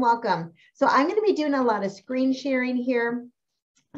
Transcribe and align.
welcome. 0.00 0.52
So 0.74 0.86
I'm 0.86 1.06
going 1.06 1.16
to 1.16 1.22
be 1.22 1.32
doing 1.32 1.54
a 1.54 1.62
lot 1.62 1.84
of 1.84 1.92
screen 1.92 2.32
sharing 2.32 2.76
here. 2.76 3.26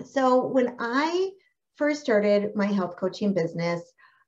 So 0.04 0.46
when 0.46 0.76
I 0.78 1.30
first 1.76 2.02
started 2.02 2.54
my 2.54 2.66
health 2.66 2.96
coaching 2.96 3.34
business, 3.34 3.82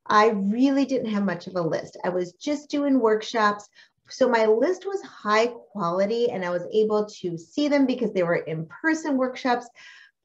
I 0.07 0.29
really 0.29 0.85
didn't 0.85 1.11
have 1.11 1.23
much 1.23 1.47
of 1.47 1.55
a 1.55 1.61
list. 1.61 1.97
I 2.03 2.09
was 2.09 2.33
just 2.33 2.69
doing 2.69 2.99
workshops. 2.99 3.67
So 4.09 4.27
my 4.27 4.45
list 4.45 4.85
was 4.85 5.01
high 5.03 5.47
quality 5.47 6.31
and 6.31 6.43
I 6.43 6.49
was 6.49 6.67
able 6.73 7.05
to 7.21 7.37
see 7.37 7.67
them 7.67 7.85
because 7.85 8.11
they 8.11 8.23
were 8.23 8.35
in 8.35 8.67
person 8.81 9.17
workshops. 9.17 9.69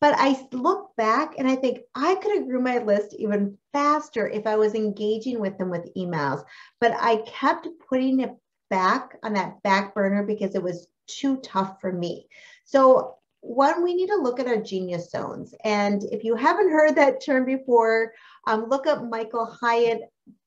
But 0.00 0.14
I 0.18 0.46
look 0.52 0.94
back 0.96 1.34
and 1.38 1.48
I 1.48 1.56
think 1.56 1.80
I 1.94 2.16
could 2.16 2.36
have 2.36 2.46
grew 2.46 2.60
my 2.60 2.78
list 2.78 3.14
even 3.14 3.56
faster 3.72 4.28
if 4.28 4.46
I 4.46 4.56
was 4.56 4.74
engaging 4.74 5.40
with 5.40 5.56
them 5.56 5.70
with 5.70 5.94
emails. 5.96 6.44
But 6.80 6.92
I 6.98 7.16
kept 7.26 7.68
putting 7.88 8.20
it 8.20 8.34
back 8.68 9.16
on 9.22 9.34
that 9.34 9.62
back 9.62 9.94
burner 9.94 10.24
because 10.24 10.54
it 10.54 10.62
was 10.62 10.88
too 11.06 11.38
tough 11.38 11.80
for 11.80 11.92
me. 11.92 12.28
So 12.64 13.16
one, 13.40 13.84
we 13.84 13.94
need 13.94 14.08
to 14.08 14.16
look 14.16 14.40
at 14.40 14.48
our 14.48 14.60
genius 14.60 15.10
zones. 15.10 15.54
And 15.64 16.02
if 16.10 16.24
you 16.24 16.34
haven't 16.34 16.70
heard 16.70 16.96
that 16.96 17.24
term 17.24 17.44
before, 17.44 18.12
um, 18.46 18.68
look 18.68 18.86
up 18.86 19.04
Michael 19.04 19.46
Hyatt. 19.60 20.00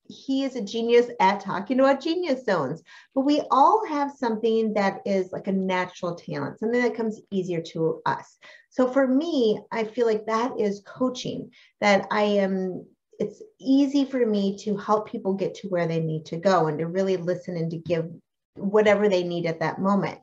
He 0.07 0.43
is 0.43 0.55
a 0.55 0.61
genius 0.61 1.05
at 1.19 1.39
talking 1.39 1.79
about 1.79 2.01
genius 2.01 2.43
zones. 2.43 2.81
But 3.13 3.21
we 3.21 3.41
all 3.51 3.85
have 3.87 4.11
something 4.11 4.73
that 4.73 5.01
is 5.05 5.31
like 5.31 5.47
a 5.47 5.51
natural 5.51 6.15
talent, 6.15 6.59
something 6.59 6.81
that 6.81 6.95
comes 6.95 7.21
easier 7.31 7.61
to 7.61 8.01
us. 8.05 8.37
So 8.69 8.91
for 8.91 9.07
me, 9.07 9.61
I 9.71 9.83
feel 9.83 10.07
like 10.07 10.25
that 10.25 10.59
is 10.59 10.81
coaching, 10.85 11.51
that 11.79 12.07
I 12.11 12.23
am 12.23 12.85
it's 13.19 13.41
easy 13.59 14.05
for 14.05 14.25
me 14.25 14.57
to 14.57 14.77
help 14.77 15.09
people 15.09 15.33
get 15.33 15.53
to 15.53 15.67
where 15.67 15.87
they 15.87 15.99
need 15.99 16.25
to 16.27 16.37
go 16.37 16.67
and 16.67 16.79
to 16.79 16.87
really 16.87 17.17
listen 17.17 17.57
and 17.57 17.69
to 17.69 17.77
give 17.77 18.09
whatever 18.55 19.09
they 19.09 19.23
need 19.23 19.45
at 19.45 19.59
that 19.59 19.79
moment. 19.79 20.19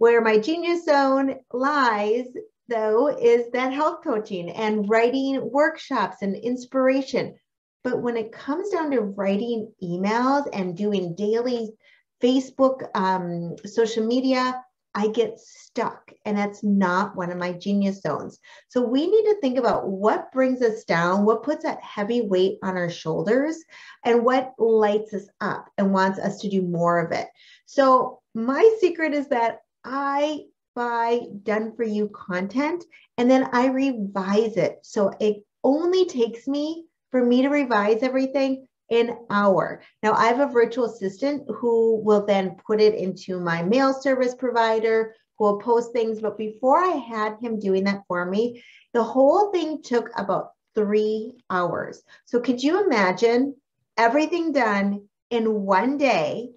Where 0.00 0.22
my 0.22 0.38
genius 0.38 0.86
zone 0.86 1.40
lies, 1.52 2.24
though, 2.68 3.08
is 3.08 3.50
that 3.52 3.74
health 3.74 4.02
coaching 4.02 4.48
and 4.48 4.88
writing 4.88 5.50
workshops 5.52 6.22
and 6.22 6.34
inspiration. 6.34 7.34
But 7.84 8.00
when 8.00 8.16
it 8.16 8.32
comes 8.32 8.70
down 8.70 8.92
to 8.92 9.02
writing 9.02 9.70
emails 9.82 10.48
and 10.54 10.74
doing 10.74 11.14
daily 11.16 11.74
Facebook, 12.22 12.88
um, 12.94 13.56
social 13.66 14.06
media, 14.06 14.64
I 14.94 15.08
get 15.08 15.38
stuck, 15.38 16.10
and 16.24 16.34
that's 16.34 16.64
not 16.64 17.14
one 17.14 17.30
of 17.30 17.36
my 17.36 17.52
genius 17.52 18.00
zones. 18.00 18.38
So 18.70 18.80
we 18.80 19.06
need 19.06 19.24
to 19.24 19.40
think 19.42 19.58
about 19.58 19.86
what 19.86 20.32
brings 20.32 20.62
us 20.62 20.84
down, 20.84 21.26
what 21.26 21.42
puts 21.42 21.64
that 21.64 21.82
heavy 21.82 22.22
weight 22.22 22.56
on 22.62 22.78
our 22.78 22.88
shoulders, 22.88 23.62
and 24.06 24.24
what 24.24 24.54
lights 24.58 25.12
us 25.12 25.28
up 25.42 25.68
and 25.76 25.92
wants 25.92 26.18
us 26.18 26.40
to 26.40 26.48
do 26.48 26.62
more 26.62 27.04
of 27.04 27.12
it. 27.12 27.28
So 27.66 28.22
my 28.34 28.78
secret 28.80 29.12
is 29.12 29.28
that 29.28 29.58
I 29.84 30.44
buy 30.74 31.20
done 31.42 31.74
for 31.76 31.84
you 31.84 32.08
content 32.08 32.84
and 33.18 33.30
then 33.30 33.48
I 33.52 33.68
revise 33.68 34.56
it. 34.56 34.78
So 34.82 35.12
it 35.20 35.44
only 35.64 36.06
takes 36.06 36.46
me 36.46 36.86
for 37.10 37.24
me 37.24 37.42
to 37.42 37.48
revise 37.48 38.02
everything 38.02 38.66
an 38.90 39.16
hour. 39.30 39.82
Now, 40.02 40.12
I 40.12 40.26
have 40.26 40.40
a 40.40 40.52
virtual 40.52 40.86
assistant 40.86 41.48
who 41.48 42.00
will 42.02 42.26
then 42.26 42.56
put 42.66 42.80
it 42.80 42.94
into 42.94 43.38
my 43.38 43.62
mail 43.62 43.94
service 43.94 44.34
provider, 44.34 45.14
who 45.38 45.44
will 45.44 45.58
post 45.58 45.92
things. 45.92 46.20
But 46.20 46.36
before 46.36 46.78
I 46.78 46.96
had 46.96 47.38
him 47.40 47.58
doing 47.58 47.84
that 47.84 48.02
for 48.08 48.24
me, 48.26 48.62
the 48.92 49.02
whole 49.02 49.52
thing 49.52 49.82
took 49.82 50.10
about 50.16 50.50
three 50.74 51.34
hours. 51.48 52.02
So, 52.24 52.40
could 52.40 52.62
you 52.62 52.84
imagine 52.84 53.54
everything 53.96 54.52
done 54.52 55.08
in 55.30 55.62
one 55.62 55.96
day? 55.96 56.50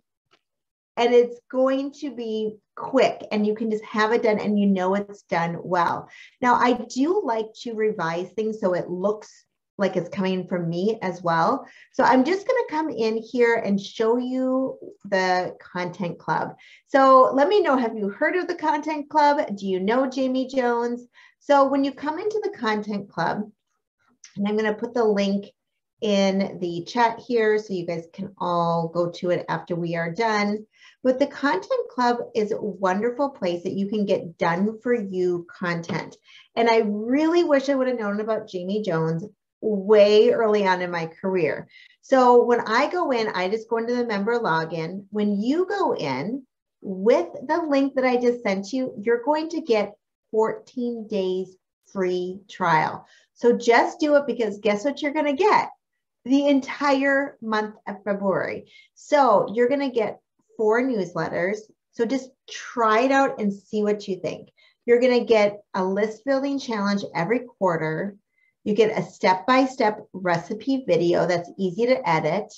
And 0.98 1.14
it's 1.14 1.40
going 1.50 1.92
to 2.02 2.16
be 2.16 2.58
quick 2.76 3.26
and 3.32 3.46
you 3.46 3.56
can 3.56 3.70
just 3.72 3.84
have 3.84 4.12
it 4.12 4.24
done 4.24 4.40
and 4.40 4.60
you 4.60 4.68
know 4.68 4.96
it's 4.96 5.24
done 5.24 5.58
well. 5.64 6.10
Now, 6.42 6.56
I 6.56 6.74
do 6.74 7.22
like 7.24 7.48
to 7.62 7.74
revise 7.74 8.30
things 8.32 8.60
so 8.60 8.74
it 8.74 8.90
looks 8.90 9.46
like 9.78 9.96
it's 9.96 10.10
coming 10.10 10.48
from 10.48 10.70
me 10.70 11.00
as 11.02 11.24
well. 11.24 11.66
So 11.94 12.04
I'm 12.04 12.24
just 12.24 12.48
going 12.48 12.64
to 12.64 12.72
come 12.72 12.90
in 12.90 13.18
here 13.18 13.56
and 13.56 13.82
show 13.82 14.18
you 14.18 14.78
the 15.06 15.56
content 15.60 16.20
club. 16.20 16.56
So 16.88 17.32
let 17.34 17.48
me 17.48 17.62
know, 17.62 17.76
have 17.76 17.98
you 17.98 18.10
heard 18.10 18.36
of 18.36 18.48
the 18.48 18.56
content 18.56 19.10
club? 19.10 19.56
Do 19.56 19.68
you 19.68 19.80
know 19.80 20.08
Jamie 20.08 20.48
Jones? 20.48 21.08
So 21.40 21.68
when 21.68 21.84
you 21.84 21.92
come 21.92 22.20
into 22.20 22.40
the 22.44 22.58
content 22.58 23.10
club, 23.10 23.50
and 24.36 24.48
I'm 24.48 24.58
going 24.58 24.72
to 24.72 24.80
put 24.80 24.94
the 24.94 25.04
link 25.04 25.48
in 26.02 26.60
the 26.60 26.84
chat 26.86 27.20
here 27.20 27.58
so 27.58 27.74
you 27.74 27.86
guys 27.86 28.06
can 28.14 28.34
all 28.38 28.90
go 28.90 29.10
to 29.12 29.30
it 29.30 29.46
after 29.48 29.76
we 29.76 29.96
are 29.96 30.12
done. 30.12 30.66
But 31.04 31.20
the 31.20 31.28
Content 31.28 31.90
Club 31.90 32.18
is 32.36 32.52
a 32.52 32.62
wonderful 32.62 33.30
place 33.30 33.64
that 33.64 33.74
you 33.74 33.88
can 33.88 34.06
get 34.06 34.38
done 34.38 34.80
for 34.82 34.94
you 34.94 35.46
content. 35.50 36.16
And 36.56 36.70
I 36.70 36.80
really 36.86 37.44
wish 37.44 37.70
I 37.70 37.76
would 37.76 37.88
have 37.88 38.00
known 38.00 38.20
about 38.20 38.48
Jamie 38.48 38.84
Jones 38.84 39.24
way 39.62 40.32
early 40.32 40.68
on 40.68 40.82
in 40.82 40.92
my 40.92 41.08
career. 41.08 41.68
So 42.02 42.44
when 42.44 42.62
I 42.62 42.90
go 42.90 43.12
in, 43.12 43.30
I 43.30 43.50
just 43.50 43.70
go 43.70 43.78
into 43.78 43.96
the 43.96 44.06
member 44.06 44.40
login. 44.40 45.06
When 45.10 45.42
you 45.42 45.66
go 45.66 45.96
in 45.96 46.46
with 46.82 47.28
the 47.48 47.62
link 47.68 47.96
that 47.96 48.06
I 48.06 48.18
just 48.18 48.44
sent 48.44 48.74
you, 48.74 48.94
you're 49.02 49.24
going 49.24 49.50
to 49.50 49.62
get 49.62 49.94
14 50.32 51.08
days 51.08 51.56
free 51.92 52.42
trial. 52.50 53.08
So 53.36 53.58
just 53.58 54.00
do 54.00 54.16
it 54.16 54.28
because 54.28 54.60
guess 54.60 54.84
what 54.84 55.02
you're 55.02 55.14
going 55.14 55.26
to 55.26 55.44
get? 55.44 55.70
The 56.26 56.48
entire 56.48 57.38
month 57.42 57.76
of 57.88 58.04
February. 58.04 58.72
So 58.94 59.48
you're 59.54 59.68
going 59.68 59.82
to 59.82 59.90
get 59.90 60.20
four 60.58 60.82
newsletters. 60.82 61.58
So 61.92 62.06
just 62.06 62.30
try 62.50 63.02
it 63.02 63.12
out 63.12 63.40
and 63.40 63.54
see 63.54 63.84
what 63.84 64.08
you 64.08 64.20
think. 64.20 64.50
You're 64.86 65.00
going 65.00 65.20
to 65.20 65.26
get 65.26 65.62
a 65.74 65.84
list 65.84 66.26
building 66.26 66.60
challenge 66.60 67.04
every 67.14 67.42
quarter. 67.60 68.16
You 68.64 68.74
get 68.74 68.98
a 68.98 69.04
step 69.04 69.46
by 69.46 69.66
step 69.66 70.00
recipe 70.14 70.84
video 70.88 71.28
that's 71.28 71.52
easy 71.58 71.86
to 71.88 72.10
edit. 72.10 72.54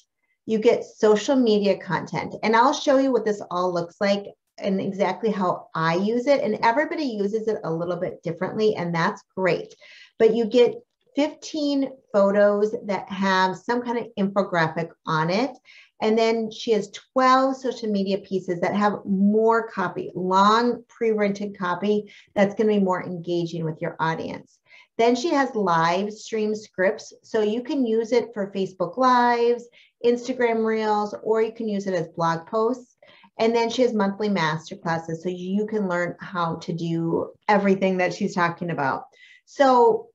You 0.46 0.60
get 0.60 0.84
social 0.84 1.36
media 1.36 1.78
content. 1.78 2.36
And 2.44 2.56
I'll 2.56 2.74
show 2.74 2.98
you 2.98 3.12
what 3.12 3.26
this 3.26 3.42
all 3.50 3.74
looks 3.74 3.96
like 4.00 4.26
and 4.58 4.80
exactly 4.80 5.32
how 5.32 5.68
I 5.74 5.96
use 5.96 6.28
it. 6.28 6.42
And 6.42 6.60
everybody 6.64 7.04
uses 7.04 7.48
it 7.48 7.58
a 7.64 7.74
little 7.74 7.98
bit 7.98 8.22
differently, 8.24 8.76
and 8.76 8.94
that's 8.94 9.24
great. 9.36 9.74
But 10.20 10.36
you 10.36 10.46
get 10.46 10.76
15 11.16 11.90
photos 12.14 12.76
that 12.86 13.10
have 13.10 13.58
some 13.58 13.82
kind 13.82 13.98
of 13.98 14.08
infographic 14.20 14.90
on 15.06 15.30
it. 15.30 15.52
And 16.02 16.18
then 16.18 16.52
she 16.52 16.72
has 16.72 16.92
12 17.14 17.56
social 17.56 17.90
media 17.90 18.18
pieces 18.18 18.60
that 18.60 18.76
have 18.76 19.00
more 19.06 19.70
copy, 19.70 20.12
long 20.14 20.84
pre 20.90 21.12
rented 21.12 21.58
copy 21.58 22.12
that's 22.36 22.54
going 22.56 22.68
to 22.68 22.80
be 22.80 22.84
more 22.84 23.04
engaging 23.04 23.64
with 23.64 23.82
your 23.82 23.96
audience. 24.00 24.60
Then 24.98 25.16
she 25.16 25.30
has 25.30 25.56
live 25.56 26.12
stream 26.14 26.56
scripts. 26.56 27.14
So 27.24 27.42
you 27.42 27.64
can 27.64 27.86
use 27.86 28.12
it 28.12 28.34
for 28.34 28.52
Facebook 28.52 28.98
Lives, 28.98 29.68
Instagram 30.06 30.66
Reels, 30.66 31.16
or 31.24 31.42
you 31.42 31.52
can 31.52 31.68
use 31.68 31.88
it 31.88 31.94
as 31.94 32.08
blog 32.10 32.48
posts. 32.48 32.96
And 33.38 33.54
then 33.54 33.70
she 33.70 33.82
has 33.82 33.94
monthly 33.94 34.30
master 34.30 34.76
classes. 34.78 35.22
So 35.22 35.30
you 35.30 35.66
can 35.66 35.90
learn 35.90 36.16
how 36.20 36.56
to 36.58 36.74
do 36.74 37.32
everything 37.50 37.98
that 37.98 38.14
she's 38.14 38.36
talking 38.36 38.70
about. 38.70 39.04
So 39.46 40.08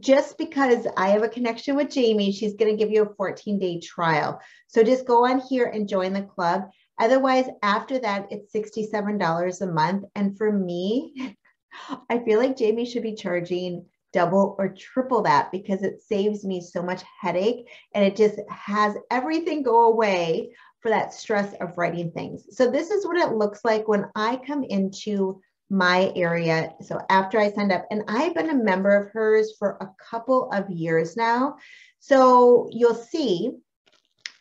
just 0.00 0.38
because 0.38 0.86
I 0.96 1.08
have 1.08 1.22
a 1.22 1.28
connection 1.28 1.76
with 1.76 1.90
Jamie, 1.90 2.32
she's 2.32 2.54
going 2.54 2.70
to 2.70 2.76
give 2.76 2.92
you 2.92 3.02
a 3.02 3.14
14 3.14 3.58
day 3.58 3.80
trial. 3.80 4.40
So 4.68 4.82
just 4.82 5.06
go 5.06 5.26
on 5.26 5.40
here 5.40 5.66
and 5.66 5.88
join 5.88 6.12
the 6.12 6.22
club. 6.22 6.62
Otherwise, 6.98 7.46
after 7.62 7.98
that, 7.98 8.28
it's 8.30 8.52
$67 8.52 9.60
a 9.60 9.66
month. 9.66 10.04
And 10.14 10.36
for 10.36 10.52
me, 10.52 11.36
I 12.10 12.20
feel 12.20 12.38
like 12.38 12.56
Jamie 12.56 12.86
should 12.86 13.02
be 13.02 13.14
charging 13.14 13.86
double 14.12 14.54
or 14.58 14.68
triple 14.68 15.22
that 15.22 15.50
because 15.50 15.82
it 15.82 16.00
saves 16.00 16.44
me 16.44 16.60
so 16.60 16.82
much 16.82 17.02
headache 17.20 17.68
and 17.94 18.04
it 18.04 18.14
just 18.14 18.38
has 18.48 18.94
everything 19.10 19.64
go 19.64 19.88
away 19.88 20.54
for 20.80 20.90
that 20.90 21.12
stress 21.12 21.52
of 21.60 21.76
writing 21.76 22.12
things. 22.12 22.46
So 22.50 22.70
this 22.70 22.90
is 22.90 23.04
what 23.04 23.16
it 23.16 23.34
looks 23.34 23.64
like 23.64 23.88
when 23.88 24.06
I 24.14 24.36
come 24.36 24.62
into 24.62 25.40
my 25.70 26.12
area. 26.14 26.74
So 26.82 27.00
after 27.08 27.38
I 27.38 27.50
signed 27.50 27.72
up, 27.72 27.86
and 27.90 28.04
I've 28.08 28.34
been 28.34 28.50
a 28.50 28.54
member 28.54 28.94
of 28.94 29.10
hers 29.12 29.54
for 29.58 29.76
a 29.80 29.88
couple 30.10 30.50
of 30.52 30.70
years 30.70 31.16
now. 31.16 31.56
So 32.00 32.68
you'll 32.70 32.94
see, 32.94 33.52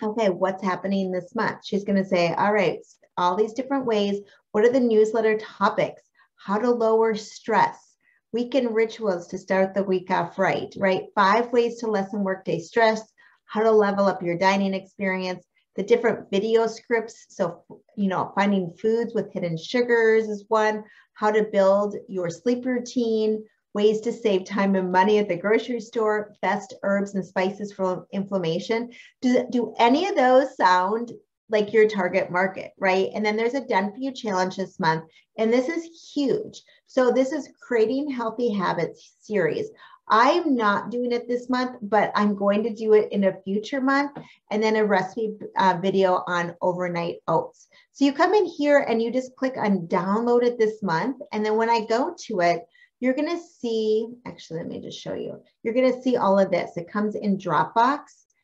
okay, 0.01 0.29
what's 0.29 0.63
happening 0.63 1.11
this 1.11 1.33
month? 1.33 1.65
She's 1.65 1.85
going 1.85 2.01
to 2.01 2.09
say, 2.09 2.33
all 2.33 2.53
right, 2.53 2.79
all 3.17 3.35
these 3.35 3.53
different 3.53 3.85
ways. 3.85 4.19
What 4.51 4.65
are 4.65 4.71
the 4.71 4.79
newsletter 4.79 5.37
topics? 5.37 6.01
How 6.35 6.57
to 6.57 6.69
lower 6.69 7.15
stress 7.15 7.93
weekend 8.33 8.73
rituals 8.75 9.27
to 9.27 9.37
start 9.37 9.73
the 9.73 9.83
week 9.83 10.09
off 10.09 10.37
right, 10.39 10.73
right? 10.77 11.03
Five 11.15 11.53
ways 11.53 11.77
to 11.77 11.87
lessen 11.87 12.23
workday 12.23 12.59
stress, 12.59 13.01
how 13.45 13.61
to 13.61 13.71
level 13.71 14.07
up 14.07 14.23
your 14.23 14.37
dining 14.37 14.73
experience, 14.73 15.45
the 15.75 15.83
different 15.83 16.29
video 16.29 16.67
scripts. 16.67 17.25
So, 17.29 17.63
you 17.95 18.07
know, 18.07 18.31
finding 18.35 18.73
foods 18.79 19.13
with 19.13 19.31
hidden 19.31 19.57
sugars 19.57 20.25
is 20.29 20.45
one, 20.47 20.83
how 21.13 21.31
to 21.31 21.43
build 21.43 21.95
your 22.07 22.29
sleep 22.29 22.65
routine, 22.65 23.43
ways 23.73 24.01
to 24.01 24.13
save 24.13 24.45
time 24.45 24.75
and 24.75 24.91
money 24.91 25.17
at 25.17 25.27
the 25.27 25.35
grocery 25.35 25.79
store, 25.79 26.35
best 26.41 26.73
herbs 26.83 27.15
and 27.15 27.25
spices 27.25 27.73
for 27.73 28.07
inflammation. 28.11 28.91
Do, 29.21 29.47
do 29.49 29.73
any 29.79 30.07
of 30.07 30.15
those 30.15 30.55
sound 30.55 31.11
like 31.49 31.73
your 31.73 31.87
target 31.87 32.31
market, 32.31 32.71
right? 32.79 33.09
And 33.13 33.25
then 33.25 33.35
there's 33.35 33.53
a 33.53 33.65
done 33.65 33.91
for 33.91 33.97
you 33.97 34.11
challenge 34.11 34.55
this 34.55 34.79
month. 34.79 35.05
And 35.37 35.51
this 35.51 35.69
is 35.69 36.11
huge. 36.13 36.61
So 36.87 37.11
this 37.11 37.31
is 37.31 37.49
creating 37.61 38.09
healthy 38.09 38.51
habits 38.51 39.15
series. 39.19 39.69
I'm 40.07 40.55
not 40.55 40.89
doing 40.91 41.11
it 41.11 41.27
this 41.27 41.49
month, 41.49 41.77
but 41.81 42.11
I'm 42.15 42.35
going 42.35 42.63
to 42.63 42.73
do 42.73 42.93
it 42.93 43.11
in 43.11 43.23
a 43.23 43.41
future 43.43 43.79
month 43.79 44.11
and 44.51 44.61
then 44.61 44.75
a 44.75 44.85
recipe 44.85 45.35
uh, 45.57 45.79
video 45.81 46.23
on 46.27 46.55
overnight 46.61 47.17
oats. 47.27 47.67
So 47.93 48.05
you 48.05 48.13
come 48.13 48.33
in 48.33 48.45
here 48.45 48.79
and 48.79 49.01
you 49.01 49.11
just 49.11 49.35
click 49.35 49.55
on 49.57 49.87
download 49.87 50.43
it 50.43 50.59
this 50.59 50.83
month. 50.83 51.21
And 51.31 51.45
then 51.45 51.55
when 51.55 51.69
I 51.69 51.85
go 51.85 52.15
to 52.25 52.41
it, 52.41 52.65
you're 52.99 53.13
going 53.13 53.29
to 53.29 53.43
see, 53.59 54.07
actually, 54.25 54.59
let 54.59 54.67
me 54.67 54.81
just 54.81 54.99
show 54.99 55.13
you. 55.13 55.41
You're 55.63 55.73
going 55.73 55.93
to 55.93 56.01
see 56.01 56.17
all 56.17 56.39
of 56.39 56.51
this. 56.51 56.77
It 56.77 56.91
comes 56.91 57.15
in 57.15 57.37
Dropbox. 57.37 57.99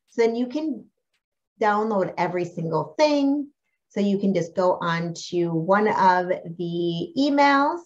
So 0.09 0.21
then 0.21 0.35
you 0.35 0.47
can 0.47 0.85
download 1.61 2.13
every 2.17 2.45
single 2.45 2.95
thing. 2.97 3.49
So 3.89 3.99
you 3.99 4.17
can 4.19 4.33
just 4.33 4.55
go 4.55 4.77
on 4.81 5.13
to 5.29 5.49
one 5.51 5.87
of 5.87 6.27
the 6.57 7.13
emails 7.17 7.79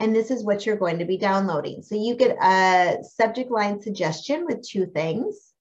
and 0.00 0.16
this 0.16 0.30
is 0.30 0.42
what 0.42 0.64
you're 0.64 0.76
going 0.76 0.98
to 0.98 1.04
be 1.04 1.18
downloading. 1.18 1.82
So 1.82 1.94
you 1.94 2.16
get 2.16 2.36
a 2.42 3.04
subject 3.04 3.50
line 3.50 3.80
suggestion 3.80 4.46
with 4.46 4.66
two 4.66 4.86
things, 4.86 5.52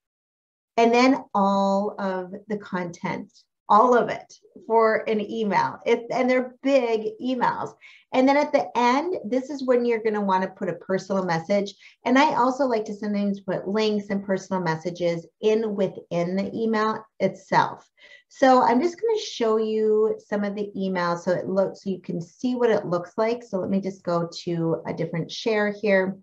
and 0.78 0.94
then 0.94 1.24
all 1.34 1.96
of 2.00 2.34
the 2.48 2.58
content, 2.58 3.32
all 3.70 3.96
of 3.96 4.10
it 4.10 4.34
for 4.68 5.08
an 5.08 5.22
email. 5.22 5.80
And 5.86 6.30
they're 6.30 6.56
big 6.64 7.12
emails. 7.22 7.74
And 8.12 8.28
then 8.28 8.38
at 8.38 8.52
the 8.52 8.66
end, 8.76 9.18
this 9.24 9.50
is 9.50 9.64
when 9.64 9.86
you're 9.86 10.02
going 10.02 10.16
to 10.16 10.22
want 10.22 10.44
to 10.44 10.50
put 10.50 10.70
a 10.70 10.74
personal 10.74 11.24
message. 11.24 11.76
And 12.06 12.18
I 12.18 12.34
also 12.34 12.66
like 12.66 12.86
to 12.86 12.94
sometimes 12.94 13.40
put 13.40 13.68
links 13.68 14.08
and 14.10 14.26
personal 14.26 14.62
messages 14.62 15.28
in 15.42 15.76
within 15.76 16.36
the 16.36 16.52
email 16.54 17.06
itself. 17.20 17.88
So 18.28 18.62
I'm 18.62 18.82
just 18.82 19.00
going 19.00 19.16
to 19.16 19.24
show 19.24 19.58
you 19.58 20.20
some 20.28 20.44
of 20.44 20.56
the 20.56 20.72
emails 20.76 21.22
so 21.22 21.32
it 21.32 21.48
looks 21.48 21.84
so 21.84 21.90
you 21.90 22.00
can 22.00 22.22
see 22.22 22.56
what 22.56 22.70
it 22.70 22.86
looks 22.86 23.14
like. 23.18 23.44
So 23.44 23.60
let 23.60 23.70
me 23.70 23.82
just 23.82 24.04
go 24.04 24.30
to 24.44 24.82
a 24.86 24.94
different 24.94 25.32
share 25.32 25.72
here. 25.72 26.18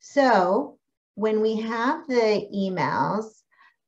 So 0.00 0.78
when 1.14 1.40
we 1.40 1.60
have 1.60 2.06
the 2.06 2.48
emails, 2.54 3.26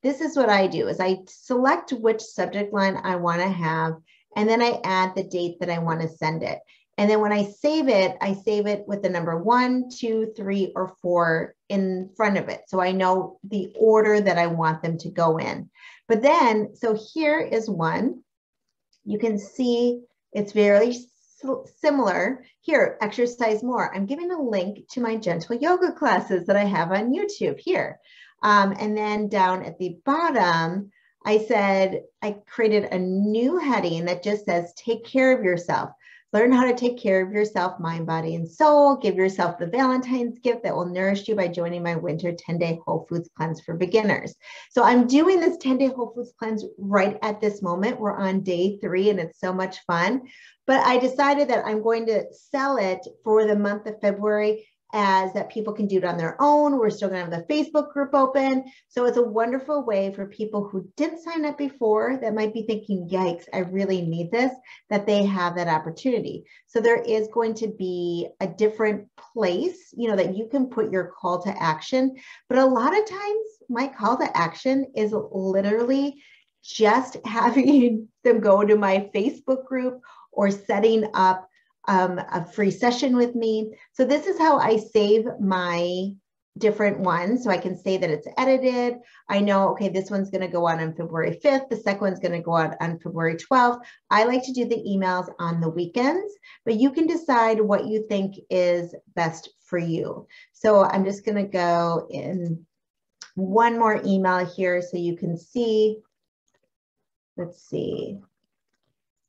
this 0.03 0.21
is 0.21 0.37
what 0.37 0.49
I 0.49 0.67
do 0.67 0.89
is 0.89 1.00
I 1.00 1.19
select 1.27 1.93
which 1.93 2.21
subject 2.21 2.73
line 2.73 2.99
I 3.03 3.17
want 3.17 3.41
to 3.43 3.49
have, 3.49 3.95
and 4.37 4.49
then 4.49 4.62
I 4.62 4.81
add 4.85 5.15
the 5.15 5.25
date 5.25 5.59
that 5.61 5.71
I 5.71 5.79
want 5.79 6.00
to 6.03 6.09
send 6.09 6.43
it. 6.43 6.59
And 6.99 7.09
then 7.09 7.21
when 7.21 7.33
I 7.33 7.45
save 7.45 7.89
it, 7.89 8.17
I 8.21 8.35
save 8.35 8.67
it 8.67 8.87
with 8.89 9.03
the 9.03 9.09
number 9.09 9.39
one, 9.39 9.89
two, 9.89 10.33
three, 10.37 10.73
or 10.75 10.95
four 11.00 11.55
in 11.69 12.11
front 12.17 12.39
of 12.39 12.49
it. 12.49 12.62
So 12.67 12.81
I 12.81 12.91
know 12.91 13.39
the 13.45 13.73
order 13.79 14.21
that 14.21 14.37
I 14.37 14.49
want 14.49 14.83
them 14.83 14.99
to 14.99 15.09
go 15.09 15.39
in. 15.39 15.71
But 16.09 16.23
then, 16.23 16.75
so 16.75 16.99
here 17.15 17.41
is 17.41 17.71
one. 17.71 18.23
You 19.05 19.19
can 19.19 19.39
see 19.39 20.03
it's 20.33 20.53
very 20.53 20.97
similar. 21.81 22.44
Here, 22.61 22.99
exercise 23.01 23.62
more. 23.62 23.94
I'm 23.94 24.06
giving 24.06 24.33
a 24.33 24.43
link 24.43 24.89
to 24.91 25.01
my 25.01 25.17
gentle 25.17 25.56
yoga 25.56 25.93
classes 25.93 26.47
that 26.47 26.56
I 26.56 26.65
have 26.65 26.91
on 26.91 27.15
YouTube 27.15 27.61
here. 27.61 28.01
Um, 28.43 28.75
and 28.79 28.96
then 28.96 29.29
down 29.29 29.64
at 29.64 29.79
the 29.79 29.99
bottom, 30.05 30.90
I 31.25 31.38
said, 31.38 32.02
I 32.23 32.37
created 32.46 32.85
a 32.85 32.99
new 32.99 33.58
heading 33.58 34.05
that 34.06 34.23
just 34.23 34.44
says, 34.44 34.73
take 34.75 35.05
care 35.05 35.37
of 35.37 35.44
yourself. 35.44 35.90
Learn 36.35 36.52
how 36.52 36.67
to 36.67 36.75
take 36.75 36.99
care 36.99 37.25
of 37.25 37.32
yourself, 37.32 37.81
mind, 37.81 38.06
body, 38.06 38.35
and 38.35 38.46
soul. 38.46 38.96
Give 38.96 39.17
yourself 39.17 39.58
the 39.58 39.67
Valentine's 39.67 40.38
gift 40.38 40.62
that 40.62 40.76
will 40.76 40.85
nourish 40.85 41.26
you 41.26 41.35
by 41.35 41.49
joining 41.49 41.82
my 41.82 41.96
winter 41.96 42.32
10 42.32 42.58
day 42.58 42.79
Whole 42.85 43.06
Foods 43.08 43.31
cleanse 43.35 43.62
for 43.62 43.75
beginners. 43.75 44.35
So 44.70 44.82
I'm 44.82 45.06
doing 45.06 45.41
this 45.41 45.56
10 45.56 45.79
day 45.79 45.87
Whole 45.87 46.12
Foods 46.14 46.34
cleanse 46.38 46.67
right 46.76 47.19
at 47.23 47.41
this 47.41 47.62
moment. 47.62 47.99
We're 47.99 48.19
on 48.19 48.43
day 48.43 48.79
three 48.79 49.08
and 49.08 49.19
it's 49.19 49.41
so 49.41 49.55
much 49.55 49.79
fun. 49.87 50.23
But 50.67 50.84
I 50.87 50.99
decided 50.99 51.49
that 51.49 51.64
I'm 51.64 51.82
going 51.82 52.05
to 52.06 52.26
sell 52.32 52.76
it 52.76 53.00
for 53.25 53.46
the 53.46 53.56
month 53.56 53.87
of 53.87 53.99
February 54.02 54.69
as 54.93 55.32
that 55.35 55.50
people 55.50 55.73
can 55.73 55.87
do 55.87 55.99
it 55.99 56.05
on 56.05 56.17
their 56.17 56.37
own. 56.40 56.79
We're 56.79 56.90
still 56.90 57.08
going 57.08 57.25
to 57.25 57.31
have 57.31 57.46
the 57.46 57.52
Facebook 57.52 57.93
group 57.93 58.14
open. 58.14 58.64
So 58.88 59.05
it's 59.05 59.19
a 59.19 59.23
wonderful 59.23 59.85
way 59.85 60.12
for 60.12 60.26
people 60.26 60.67
who 60.67 60.90
didn't 60.96 61.23
sign 61.23 61.44
up 61.44 61.58
before 61.58 62.19
that 62.23 62.35
might 62.35 62.55
be 62.55 62.62
thinking, 62.62 63.08
yikes, 63.08 63.44
I 63.52 63.58
really 63.58 64.02
need 64.02 64.31
this, 64.31 64.52
that 64.88 65.06
they 65.06 65.25
have 65.26 65.56
that 65.56 65.69
opportunity. 65.69 66.44
So 66.67 66.81
there 66.81 67.02
is 67.02 67.29
going 67.29 67.55
to 67.55 67.69
be 67.69 68.29
a 68.40 68.46
different 68.46 69.08
place, 69.35 69.93
you 69.96 70.08
know, 70.08 70.17
that 70.17 70.37
you 70.37 70.49
can 70.49 70.67
put 70.67 70.91
your 70.91 71.12
call 71.19 71.43
to 71.43 71.62
action. 71.62 72.17
But 72.49 72.58
a 72.58 72.64
lot 72.64 72.99
of 72.99 73.06
times 73.06 73.46
my 73.69 73.88
call 73.88 74.17
to 74.19 74.37
action 74.37 74.87
is 74.96 75.12
literally 75.12 76.23
just 76.62 77.17
having 77.25 78.08
them 78.25 78.41
go 78.41 78.64
to 78.64 78.76
my 78.76 79.11
Facebook 79.14 79.64
group 79.67 80.00
or 80.32 80.50
setting 80.50 81.08
up 81.14 81.49
um, 81.87 82.19
a 82.19 82.45
free 82.45 82.71
session 82.71 83.17
with 83.17 83.35
me. 83.35 83.75
So 83.93 84.05
this 84.05 84.27
is 84.27 84.39
how 84.39 84.59
I 84.59 84.77
save 84.77 85.27
my 85.41 86.11
different 86.59 86.99
ones. 87.01 87.45
So 87.45 87.51
I 87.51 87.57
can 87.59 87.77
say 87.77 87.97
that 87.97 88.11
it's 88.11 88.27
edited. 88.37 88.99
I 89.29 89.41
know, 89.41 89.71
okay, 89.71 89.89
this 89.89 90.11
one's 90.11 90.31
going 90.31 90.43
to 90.43 90.53
go 90.53 90.67
on 90.67 90.81
on 90.81 90.95
February 90.95 91.39
5th. 91.43 91.69
The 91.69 91.77
second 91.77 92.01
one's 92.01 92.21
going 92.21 92.33
to 92.33 92.41
go 92.41 92.57
out 92.57 92.75
on 92.81 92.99
February 92.99 93.37
12th. 93.37 93.81
I 94.11 94.25
like 94.25 94.45
to 94.45 94.53
do 94.53 94.67
the 94.67 94.85
emails 94.89 95.33
on 95.39 95.61
the 95.61 95.69
weekends, 95.69 96.33
but 96.65 96.75
you 96.75 96.91
can 96.91 97.07
decide 97.07 97.61
what 97.61 97.87
you 97.87 98.07
think 98.09 98.35
is 98.51 98.95
best 99.15 99.51
for 99.61 99.79
you. 99.79 100.27
So 100.53 100.85
I'm 100.85 101.05
just 101.05 101.25
going 101.25 101.37
to 101.37 101.51
go 101.51 102.07
in 102.11 102.67
one 103.35 103.79
more 103.79 104.03
email 104.05 104.45
here 104.45 104.83
so 104.83 104.97
you 104.97 105.17
can 105.17 105.37
see. 105.37 105.99
Let's 107.37 107.63
see. 107.63 108.19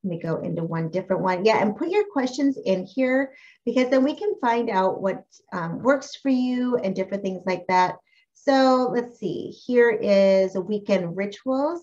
Let 0.03 0.09
me 0.09 0.19
go 0.19 0.37
into 0.37 0.63
one 0.63 0.89
different 0.89 1.21
one. 1.21 1.45
Yeah, 1.45 1.61
and 1.61 1.75
put 1.75 1.89
your 1.89 2.05
questions 2.11 2.57
in 2.63 2.85
here 2.85 3.33
because 3.65 3.89
then 3.89 4.03
we 4.03 4.15
can 4.15 4.39
find 4.39 4.69
out 4.69 5.01
what 5.01 5.25
um, 5.51 5.83
works 5.83 6.15
for 6.15 6.29
you 6.29 6.77
and 6.77 6.95
different 6.95 7.23
things 7.23 7.41
like 7.45 7.67
that. 7.67 7.95
So 8.33 8.91
let's 8.93 9.19
see, 9.19 9.49
here 9.49 9.89
is 9.89 10.55
a 10.55 10.61
weekend 10.61 11.17
rituals. 11.17 11.81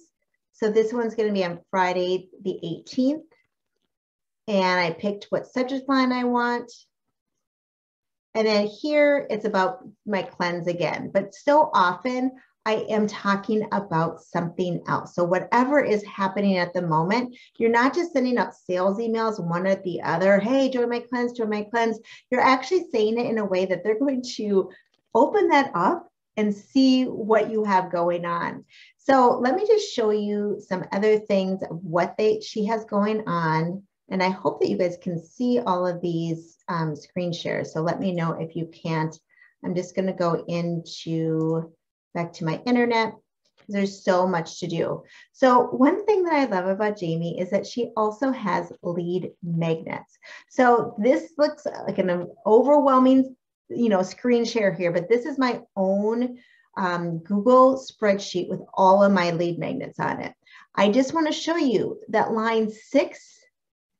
So 0.52 0.70
this 0.70 0.92
one's 0.92 1.14
gonna 1.14 1.32
be 1.32 1.44
on 1.44 1.60
Friday 1.70 2.30
the 2.42 2.58
18th. 2.64 3.24
And 4.48 4.80
I 4.80 4.92
picked 4.92 5.26
what 5.28 5.46
subject 5.46 5.88
line 5.88 6.12
I 6.12 6.24
want. 6.24 6.72
And 8.34 8.46
then 8.46 8.66
here 8.66 9.26
it's 9.28 9.44
about 9.44 9.80
my 10.06 10.22
cleanse 10.22 10.66
again. 10.66 11.10
But 11.12 11.34
so 11.34 11.70
often 11.74 12.32
I 12.66 12.84
am 12.88 13.06
talking 13.06 13.64
about 13.70 14.20
something 14.20 14.82
else. 14.88 15.14
So, 15.14 15.22
whatever 15.22 15.82
is 15.82 16.04
happening 16.04 16.58
at 16.58 16.74
the 16.74 16.82
moment, 16.82 17.36
you're 17.58 17.70
not 17.70 17.94
just 17.94 18.12
sending 18.12 18.38
out 18.38 18.56
sales 18.56 18.98
emails 18.98 19.42
one 19.42 19.68
at 19.68 19.84
the 19.84 20.02
other. 20.02 20.40
Hey, 20.40 20.68
join 20.68 20.90
my 20.90 20.98
cleanse, 20.98 21.32
join 21.32 21.48
my 21.48 21.62
cleanse. 21.62 22.00
You're 22.28 22.40
actually 22.40 22.88
saying 22.90 23.20
it 23.20 23.26
in 23.26 23.38
a 23.38 23.44
way 23.44 23.66
that 23.66 23.84
they're 23.84 24.00
going 24.00 24.24
to 24.34 24.68
open 25.14 25.46
that 25.48 25.70
up 25.76 26.10
and 26.36 26.52
see 26.52 27.04
what 27.04 27.50
you 27.50 27.62
have 27.62 27.92
going 27.92 28.26
on. 28.26 28.64
So, 28.98 29.38
let 29.38 29.54
me 29.54 29.64
just 29.64 29.94
show 29.94 30.10
you 30.10 30.60
some 30.66 30.84
other 30.90 31.20
things 31.20 31.62
of 31.62 31.78
what 31.84 32.16
they 32.18 32.40
she 32.40 32.64
has 32.64 32.84
going 32.84 33.28
on. 33.28 33.84
And 34.08 34.20
I 34.20 34.30
hope 34.30 34.60
that 34.60 34.68
you 34.68 34.76
guys 34.76 34.98
can 35.00 35.24
see 35.24 35.60
all 35.60 35.86
of 35.86 36.00
these 36.00 36.58
um, 36.66 36.96
screen 36.96 37.32
shares. 37.32 37.72
So 37.72 37.80
let 37.80 38.00
me 38.00 38.12
know 38.12 38.32
if 38.32 38.56
you 38.56 38.66
can't. 38.66 39.16
I'm 39.64 39.74
just 39.74 39.96
going 39.96 40.06
to 40.06 40.12
go 40.12 40.44
into 40.46 41.72
back 42.16 42.32
to 42.32 42.44
my 42.44 42.60
internet. 42.66 43.14
There's 43.68 44.02
so 44.02 44.26
much 44.26 44.60
to 44.60 44.66
do. 44.66 45.02
So 45.32 45.66
one 45.66 46.04
thing 46.06 46.22
that 46.24 46.32
I 46.32 46.44
love 46.46 46.66
about 46.66 46.98
Jamie 46.98 47.38
is 47.38 47.50
that 47.50 47.66
she 47.66 47.90
also 47.96 48.30
has 48.30 48.72
lead 48.82 49.32
magnets. 49.42 50.18
So 50.48 50.96
this 50.98 51.32
looks 51.36 51.66
like 51.86 51.98
an 51.98 52.28
overwhelming, 52.46 53.36
you 53.68 53.88
know, 53.88 54.02
screen 54.02 54.44
share 54.44 54.72
here, 54.72 54.92
but 54.92 55.08
this 55.08 55.26
is 55.26 55.38
my 55.38 55.60
own 55.76 56.38
um, 56.76 57.18
Google 57.18 57.76
spreadsheet 57.78 58.48
with 58.48 58.60
all 58.74 59.02
of 59.02 59.12
my 59.12 59.32
lead 59.32 59.58
magnets 59.58 59.98
on 60.00 60.20
it. 60.20 60.32
I 60.74 60.90
just 60.90 61.12
want 61.12 61.26
to 61.26 61.32
show 61.32 61.56
you 61.56 62.00
that 62.08 62.32
line 62.32 62.70
six 62.70 63.36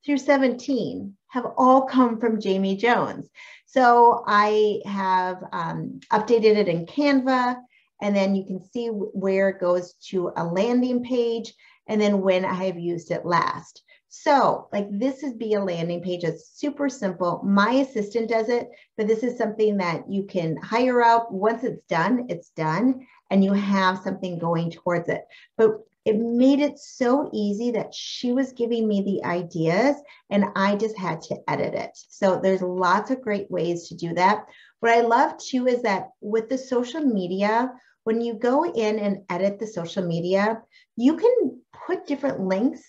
through 0.04 0.18
17 0.18 1.16
have 1.28 1.46
all 1.58 1.82
come 1.82 2.18
from 2.18 2.40
Jamie 2.40 2.76
Jones. 2.76 3.28
So 3.66 4.25
I 4.26 4.80
have 4.87 5.42
um, 5.52 6.00
updated 6.12 6.56
it 6.56 6.68
in 6.68 6.87
Canva 6.87 7.56
and 8.00 8.14
then 8.14 8.34
you 8.34 8.44
can 8.44 8.62
see 8.62 8.88
where 8.88 9.48
it 9.48 9.60
goes 9.60 9.94
to 10.08 10.32
a 10.36 10.44
landing 10.44 11.02
page 11.02 11.54
and 11.88 12.00
then 12.00 12.20
when 12.20 12.44
I 12.44 12.64
have 12.64 12.78
used 12.78 13.10
it 13.10 13.24
last. 13.24 13.82
So 14.08 14.68
like 14.72 14.86
this 14.90 15.22
is 15.22 15.34
be 15.34 15.54
a 15.54 15.64
landing 15.64 16.02
page. 16.02 16.24
It's 16.24 16.58
super 16.58 16.88
simple. 16.88 17.42
My 17.44 17.72
assistant 17.72 18.30
does 18.30 18.48
it, 18.48 18.68
but 18.96 19.06
this 19.06 19.22
is 19.22 19.36
something 19.36 19.76
that 19.78 20.10
you 20.10 20.24
can 20.24 20.56
hire 20.56 21.02
out. 21.02 21.32
Once 21.32 21.64
it's 21.64 21.82
done, 21.88 22.26
it's 22.28 22.50
done 22.50 23.06
and 23.30 23.44
you 23.44 23.52
have 23.52 23.98
something 23.98 24.38
going 24.38 24.70
towards 24.70 25.08
it. 25.08 25.22
But 25.56 25.80
it 26.06 26.16
made 26.16 26.60
it 26.60 26.78
so 26.78 27.28
easy 27.34 27.72
that 27.72 27.92
she 27.92 28.32
was 28.32 28.52
giving 28.52 28.86
me 28.86 29.02
the 29.02 29.26
ideas 29.28 29.96
and 30.30 30.44
I 30.54 30.76
just 30.76 30.96
had 30.96 31.20
to 31.22 31.36
edit 31.48 31.75
it. 31.75 31.90
So 31.94 32.38
there's 32.40 32.62
lots 32.62 33.10
of 33.10 33.20
great 33.20 33.50
ways 33.50 33.88
to 33.88 33.96
do 33.96 34.14
that. 34.14 34.46
What 34.78 34.92
I 34.92 35.00
love 35.00 35.36
too 35.36 35.66
is 35.66 35.82
that 35.82 36.10
with 36.20 36.48
the 36.48 36.58
social 36.58 37.00
media, 37.00 37.72
when 38.04 38.20
you 38.20 38.34
go 38.34 38.64
in 38.64 39.00
and 39.00 39.25
edit 39.28 39.58
the 39.58 39.66
social 39.66 40.06
media, 40.06 40.62
you 40.94 41.16
can 41.16 41.60
put 41.88 42.06
different 42.06 42.40
links 42.40 42.82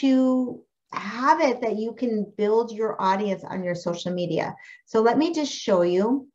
to 0.00 0.62
have 0.92 1.40
it 1.40 1.62
that 1.62 1.76
you 1.76 1.94
can 1.94 2.30
build 2.36 2.70
your 2.70 3.00
audience 3.00 3.44
on 3.44 3.64
your 3.64 3.74
social 3.74 4.12
media. 4.12 4.54
So 4.84 5.00
let 5.00 5.16
me 5.16 5.32
just 5.32 5.52
show 5.52 5.80
you 5.80 6.28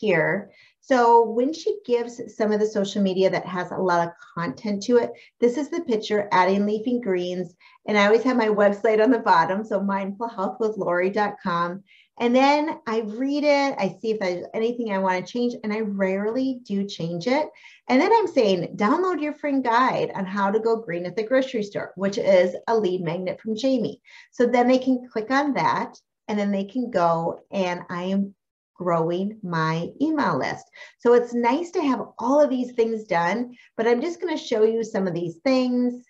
here. 0.00 0.50
So 0.86 1.24
when 1.24 1.54
she 1.54 1.78
gives 1.86 2.20
some 2.36 2.52
of 2.52 2.60
the 2.60 2.66
social 2.66 3.00
media 3.00 3.30
that 3.30 3.46
has 3.46 3.70
a 3.70 3.76
lot 3.76 4.06
of 4.06 4.12
content 4.34 4.82
to 4.82 4.98
it, 4.98 5.12
this 5.40 5.56
is 5.56 5.70
the 5.70 5.80
picture 5.80 6.28
adding 6.30 6.66
leafy 6.66 7.00
greens. 7.00 7.54
And 7.88 7.96
I 7.96 8.04
always 8.04 8.22
have 8.24 8.36
my 8.36 8.48
website 8.48 9.02
on 9.02 9.10
the 9.10 9.18
bottom. 9.18 9.64
So 9.64 9.80
mindfulhealthwithlori.com. 9.80 11.82
And 12.20 12.36
then 12.36 12.80
I 12.86 13.00
read 13.00 13.44
it, 13.44 13.74
I 13.78 13.96
see 14.00 14.10
if 14.10 14.20
there's 14.20 14.44
anything 14.52 14.92
I 14.92 14.98
want 14.98 15.26
to 15.26 15.32
change, 15.32 15.54
and 15.64 15.72
I 15.72 15.80
rarely 15.80 16.60
do 16.64 16.86
change 16.86 17.26
it. 17.26 17.48
And 17.88 17.98
then 17.98 18.12
I'm 18.12 18.28
saying, 18.28 18.76
download 18.76 19.22
your 19.22 19.32
free 19.32 19.62
guide 19.62 20.12
on 20.14 20.26
how 20.26 20.50
to 20.50 20.60
go 20.60 20.76
green 20.76 21.06
at 21.06 21.16
the 21.16 21.24
grocery 21.24 21.62
store, 21.62 21.92
which 21.96 22.18
is 22.18 22.54
a 22.68 22.76
lead 22.76 23.00
magnet 23.00 23.40
from 23.40 23.56
Jamie. 23.56 24.02
So 24.32 24.46
then 24.46 24.68
they 24.68 24.78
can 24.78 25.08
click 25.10 25.30
on 25.30 25.54
that 25.54 25.98
and 26.28 26.38
then 26.38 26.52
they 26.52 26.64
can 26.64 26.90
go 26.90 27.40
and 27.50 27.80
I 27.88 28.02
am 28.04 28.34
growing 28.74 29.38
my 29.42 29.88
email 30.00 30.38
list. 30.38 30.70
So 30.98 31.14
it's 31.14 31.34
nice 31.34 31.70
to 31.72 31.82
have 31.82 32.06
all 32.18 32.40
of 32.40 32.50
these 32.50 32.72
things 32.72 33.04
done, 33.04 33.56
but 33.76 33.86
I'm 33.86 34.00
just 34.00 34.20
going 34.20 34.36
to 34.36 34.42
show 34.42 34.64
you 34.64 34.82
some 34.84 35.06
of 35.06 35.14
these 35.14 35.36
things 35.44 36.04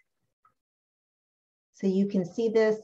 so 1.75 1.87
you 1.87 2.07
can 2.07 2.25
see 2.25 2.49
this. 2.49 2.79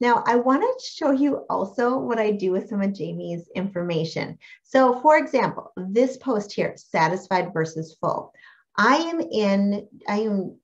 Now, 0.00 0.24
I 0.26 0.36
want 0.36 0.62
to 0.62 0.86
show 0.86 1.10
you 1.10 1.44
also 1.50 1.98
what 1.98 2.18
I 2.18 2.30
do 2.30 2.52
with 2.52 2.68
some 2.68 2.80
of 2.80 2.94
Jamie's 2.94 3.48
information. 3.54 4.38
So, 4.62 4.98
for 5.00 5.18
example, 5.18 5.72
this 5.76 6.16
post 6.16 6.52
here, 6.52 6.74
satisfied 6.76 7.52
versus 7.52 7.96
full. 8.00 8.32
I 8.76 8.96
am 8.96 9.20
in, 9.20 9.86
I 10.08 10.20
am 10.20 10.56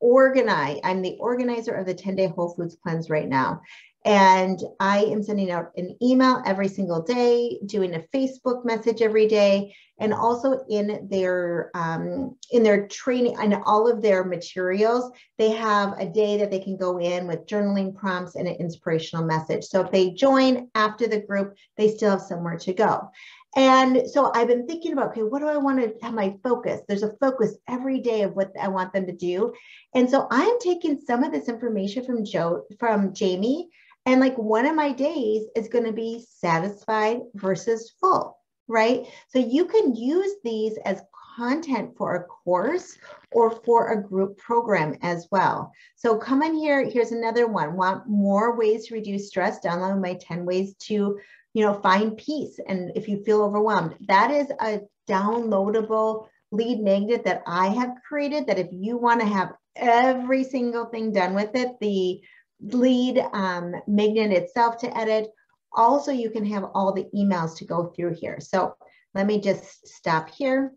organized, 0.00 0.80
I'm 0.84 1.02
the 1.02 1.16
organizer 1.18 1.74
of 1.74 1.86
the 1.86 1.94
10 1.94 2.16
day 2.16 2.26
Whole 2.26 2.54
Foods 2.54 2.76
cleanse 2.82 3.10
right 3.10 3.28
now. 3.28 3.60
And 4.06 4.60
I 4.80 4.98
am 5.04 5.22
sending 5.22 5.50
out 5.50 5.70
an 5.78 5.96
email 6.02 6.42
every 6.44 6.68
single 6.68 7.00
day, 7.00 7.58
doing 7.64 7.94
a 7.94 8.04
Facebook 8.14 8.62
message 8.62 9.00
every 9.00 9.26
day, 9.26 9.74
and 9.98 10.12
also 10.12 10.60
in 10.68 11.08
their 11.10 11.70
um, 11.74 12.36
in 12.50 12.62
their 12.62 12.86
training 12.88 13.36
and 13.38 13.54
all 13.64 13.90
of 13.90 14.02
their 14.02 14.22
materials, 14.22 15.10
they 15.38 15.52
have 15.52 15.98
a 15.98 16.04
day 16.04 16.36
that 16.36 16.50
they 16.50 16.58
can 16.58 16.76
go 16.76 16.98
in 16.98 17.26
with 17.26 17.46
journaling 17.46 17.94
prompts 17.94 18.34
and 18.34 18.46
an 18.46 18.56
inspirational 18.56 19.24
message. 19.24 19.64
So 19.64 19.80
if 19.80 19.90
they 19.90 20.10
join 20.10 20.68
after 20.74 21.06
the 21.06 21.20
group, 21.20 21.56
they 21.78 21.88
still 21.88 22.10
have 22.10 22.20
somewhere 22.20 22.58
to 22.58 22.74
go. 22.74 23.08
And 23.56 24.08
so 24.10 24.32
I've 24.34 24.48
been 24.48 24.66
thinking 24.66 24.92
about, 24.92 25.10
okay, 25.10 25.22
what 25.22 25.40
do 25.40 25.46
I 25.46 25.56
want 25.56 25.78
to 25.78 25.94
have 26.04 26.14
my 26.14 26.36
focus? 26.42 26.80
There's 26.88 27.04
a 27.04 27.14
focus 27.20 27.56
every 27.68 28.00
day 28.00 28.22
of 28.22 28.34
what 28.34 28.52
I 28.60 28.68
want 28.68 28.92
them 28.92 29.06
to 29.06 29.12
do. 29.12 29.52
And 29.94 30.10
so 30.10 30.26
I'm 30.30 30.58
taking 30.58 31.00
some 31.00 31.22
of 31.22 31.32
this 31.32 31.48
information 31.48 32.04
from 32.04 32.24
Joe, 32.24 32.64
from 32.78 33.14
Jamie, 33.14 33.68
and 34.06 34.20
like 34.20 34.36
one 34.36 34.66
of 34.66 34.74
my 34.74 34.92
days 34.92 35.44
is 35.56 35.68
going 35.68 35.84
to 35.84 35.92
be 35.92 36.24
satisfied 36.28 37.20
versus 37.34 37.94
full, 38.00 38.38
right? 38.68 39.06
So 39.28 39.38
you 39.38 39.66
can 39.66 39.94
use 39.94 40.32
these 40.42 40.76
as 40.84 41.02
content 41.36 41.96
for 41.96 42.14
a 42.14 42.24
course 42.24 42.96
or 43.32 43.50
for 43.64 43.92
a 43.92 44.02
group 44.02 44.36
program 44.38 44.96
as 45.02 45.26
well. 45.30 45.72
So 45.96 46.16
come 46.16 46.42
in 46.42 46.54
here. 46.54 46.88
Here's 46.88 47.12
another 47.12 47.46
one. 47.46 47.76
Want 47.76 48.08
more 48.08 48.56
ways 48.56 48.86
to 48.86 48.94
reduce 48.94 49.28
stress? 49.28 49.58
Download 49.60 50.00
my 50.00 50.14
10 50.14 50.44
ways 50.44 50.74
to, 50.82 51.18
you 51.54 51.64
know, 51.64 51.80
find 51.80 52.16
peace. 52.16 52.58
And 52.66 52.92
if 52.96 53.08
you 53.08 53.22
feel 53.24 53.42
overwhelmed, 53.42 53.96
that 54.08 54.30
is 54.30 54.50
a 54.60 54.80
downloadable 55.08 56.26
lead 56.50 56.80
magnet 56.80 57.24
that 57.24 57.42
I 57.46 57.68
have 57.68 57.94
created 58.06 58.46
that 58.46 58.58
if 58.58 58.68
you 58.70 58.96
want 58.96 59.20
to 59.20 59.26
have 59.26 59.54
every 59.76 60.44
single 60.44 60.86
thing 60.86 61.12
done 61.12 61.34
with 61.34 61.54
it, 61.54 61.78
the 61.80 62.20
lead 62.60 63.18
um, 63.32 63.74
magnet 63.86 64.32
itself 64.32 64.78
to 64.78 64.96
edit. 64.96 65.28
Also, 65.72 66.12
you 66.12 66.30
can 66.30 66.44
have 66.46 66.64
all 66.74 66.92
the 66.92 67.08
emails 67.14 67.56
to 67.56 67.64
go 67.64 67.86
through 67.86 68.14
here. 68.14 68.38
So 68.40 68.74
let 69.14 69.26
me 69.26 69.40
just 69.40 69.86
stop 69.86 70.30
here. 70.30 70.72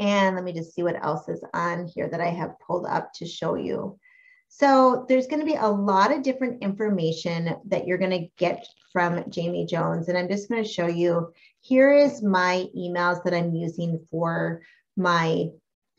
And 0.00 0.36
let 0.36 0.44
me 0.44 0.52
just 0.52 0.74
see 0.74 0.82
what 0.82 1.02
else 1.02 1.28
is 1.28 1.42
on 1.54 1.86
here 1.86 2.08
that 2.08 2.20
I 2.20 2.28
have 2.28 2.60
pulled 2.64 2.86
up 2.86 3.12
to 3.14 3.26
show 3.26 3.56
you. 3.56 3.98
So 4.48 5.06
there's 5.08 5.26
going 5.26 5.40
to 5.40 5.46
be 5.46 5.58
a 5.58 5.68
lot 5.68 6.12
of 6.12 6.22
different 6.22 6.62
information 6.62 7.54
that 7.66 7.86
you're 7.86 7.98
going 7.98 8.10
to 8.10 8.28
get 8.36 8.66
from 8.92 9.30
Jamie 9.30 9.66
Jones. 9.66 10.08
And 10.08 10.18
I'm 10.18 10.28
just 10.28 10.48
going 10.48 10.62
to 10.62 10.68
show 10.68 10.86
you, 10.86 11.32
here 11.60 11.92
is 11.92 12.22
my 12.22 12.66
emails 12.76 13.22
that 13.24 13.34
I'm 13.34 13.54
using 13.54 14.04
for 14.10 14.62
my 14.96 15.48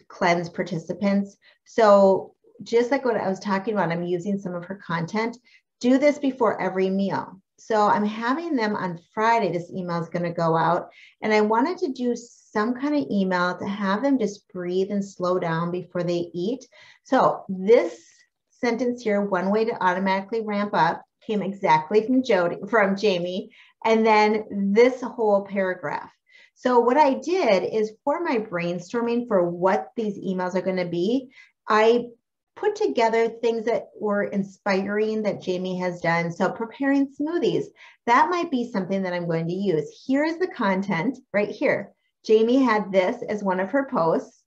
cleanse 0.08 0.50
participants. 0.50 1.38
So 1.66 2.34
just 2.64 2.92
like 2.92 3.06
what 3.06 3.16
I 3.16 3.30
was 3.30 3.40
talking 3.40 3.74
about, 3.74 3.92
I'm 3.92 4.04
using 4.04 4.38
some 4.38 4.56
of 4.56 4.66
her 4.66 4.76
content. 4.76 5.38
Do 5.80 5.98
this 5.98 6.20
before 6.20 6.62
every 6.62 6.90
meal. 6.90 7.40
So 7.58 7.88
I'm 7.88 8.06
having 8.06 8.56
them 8.56 8.76
on 8.76 9.00
Friday. 9.14 9.52
This 9.52 9.72
email 9.72 10.02
is 10.02 10.10
going 10.10 10.24
to 10.24 10.32
go 10.32 10.58
out. 10.58 10.90
And 11.22 11.32
I 11.32 11.42
wanted 11.42 11.78
to 11.80 11.94
do 11.94 12.16
some 12.16 12.74
kind 12.74 12.96
of 12.96 13.06
email 13.12 13.58
to 13.58 13.66
have 13.66 14.02
them 14.02 14.18
just 14.18 14.52
breathe 14.52 14.92
and 14.92 15.06
slow 15.06 15.40
down 15.40 15.72
before 15.72 16.04
they 16.04 16.30
eat. 16.34 16.66
So 17.04 17.44
this 17.48 18.02
sentence 18.60 19.02
here, 19.02 19.22
one 19.22 19.52
way 19.52 19.66
to 19.66 19.84
automatically 19.84 20.42
ramp 20.42 20.72
up, 20.74 21.04
came 21.26 21.42
exactly 21.42 22.06
from 22.06 22.24
Jody, 22.24 22.58
from 22.70 22.96
Jamie. 22.96 23.52
And 23.86 24.06
then 24.06 24.46
this 24.74 25.02
whole 25.02 25.46
paragraph. 25.46 26.12
So 26.56 26.80
what 26.80 26.98
I 26.98 27.14
did 27.14 27.64
is 27.74 27.94
for 28.04 28.22
my 28.22 28.38
brainstorming 28.38 29.28
for 29.28 29.50
what 29.50 29.92
these 29.96 30.20
emails 30.20 30.56
are 30.56 30.62
going 30.62 30.76
to 30.78 30.86
be, 30.86 31.30
I 31.70 32.08
put 32.58 32.76
together 32.76 33.30
things 33.30 33.66
that 33.66 33.88
were 33.98 34.24
inspiring 34.24 35.24
that 35.24 35.42
Jamie 35.42 35.80
has 35.80 36.02
done. 36.02 36.32
So 36.32 36.52
preparing 36.52 37.08
smoothies, 37.08 37.66
that 38.06 38.30
might 38.30 38.52
be 38.52 38.70
something 38.70 39.04
that 39.04 39.14
I'm 39.14 39.28
going 39.28 39.48
to 39.48 39.54
use. 39.54 40.04
Here's 40.06 40.38
the 40.38 40.48
content 40.48 41.20
right 41.32 41.50
here. 41.50 41.94
Jamie 42.26 42.62
had 42.62 42.92
this 42.92 43.24
as 43.30 43.44
one 43.44 43.62
of 43.62 43.70
her 43.70 43.88
posts, 43.90 44.44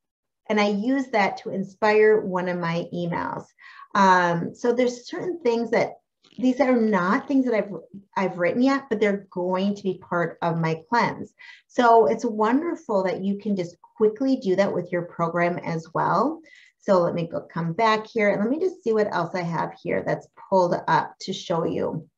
and 0.50 0.60
I 0.60 0.68
used 0.68 1.12
that 1.12 1.38
to 1.38 1.50
inspire 1.50 2.20
one 2.20 2.50
of 2.50 2.58
my 2.58 2.86
emails. 2.92 3.44
Um, 3.94 4.54
so 4.54 4.72
there's 4.72 5.08
certain 5.08 5.40
things 5.40 5.70
that 5.70 5.94
these 6.38 6.60
are 6.60 6.74
not 6.74 7.28
things 7.28 7.44
that 7.44 7.54
I've 7.54 7.72
I've 8.16 8.38
written 8.38 8.62
yet, 8.62 8.84
but 8.88 9.00
they're 9.00 9.26
going 9.30 9.74
to 9.74 9.82
be 9.82 9.98
part 9.98 10.38
of 10.40 10.58
my 10.58 10.80
cleanse. 10.88 11.34
So 11.68 12.06
it's 12.06 12.24
wonderful 12.24 13.02
that 13.04 13.22
you 13.22 13.38
can 13.38 13.54
just 13.54 13.76
quickly 13.96 14.36
do 14.36 14.56
that 14.56 14.72
with 14.72 14.90
your 14.90 15.02
program 15.02 15.58
as 15.58 15.86
well. 15.92 16.40
So 16.78 17.00
let 17.00 17.14
me 17.14 17.28
go 17.28 17.42
come 17.42 17.74
back 17.74 18.06
here 18.06 18.30
and 18.30 18.40
let 18.40 18.50
me 18.50 18.58
just 18.58 18.82
see 18.82 18.92
what 18.92 19.14
else 19.14 19.34
I 19.34 19.42
have 19.42 19.72
here 19.82 20.02
that's 20.04 20.26
pulled 20.48 20.74
up 20.88 21.14
to 21.20 21.32
show 21.32 21.64
you. 21.64 22.08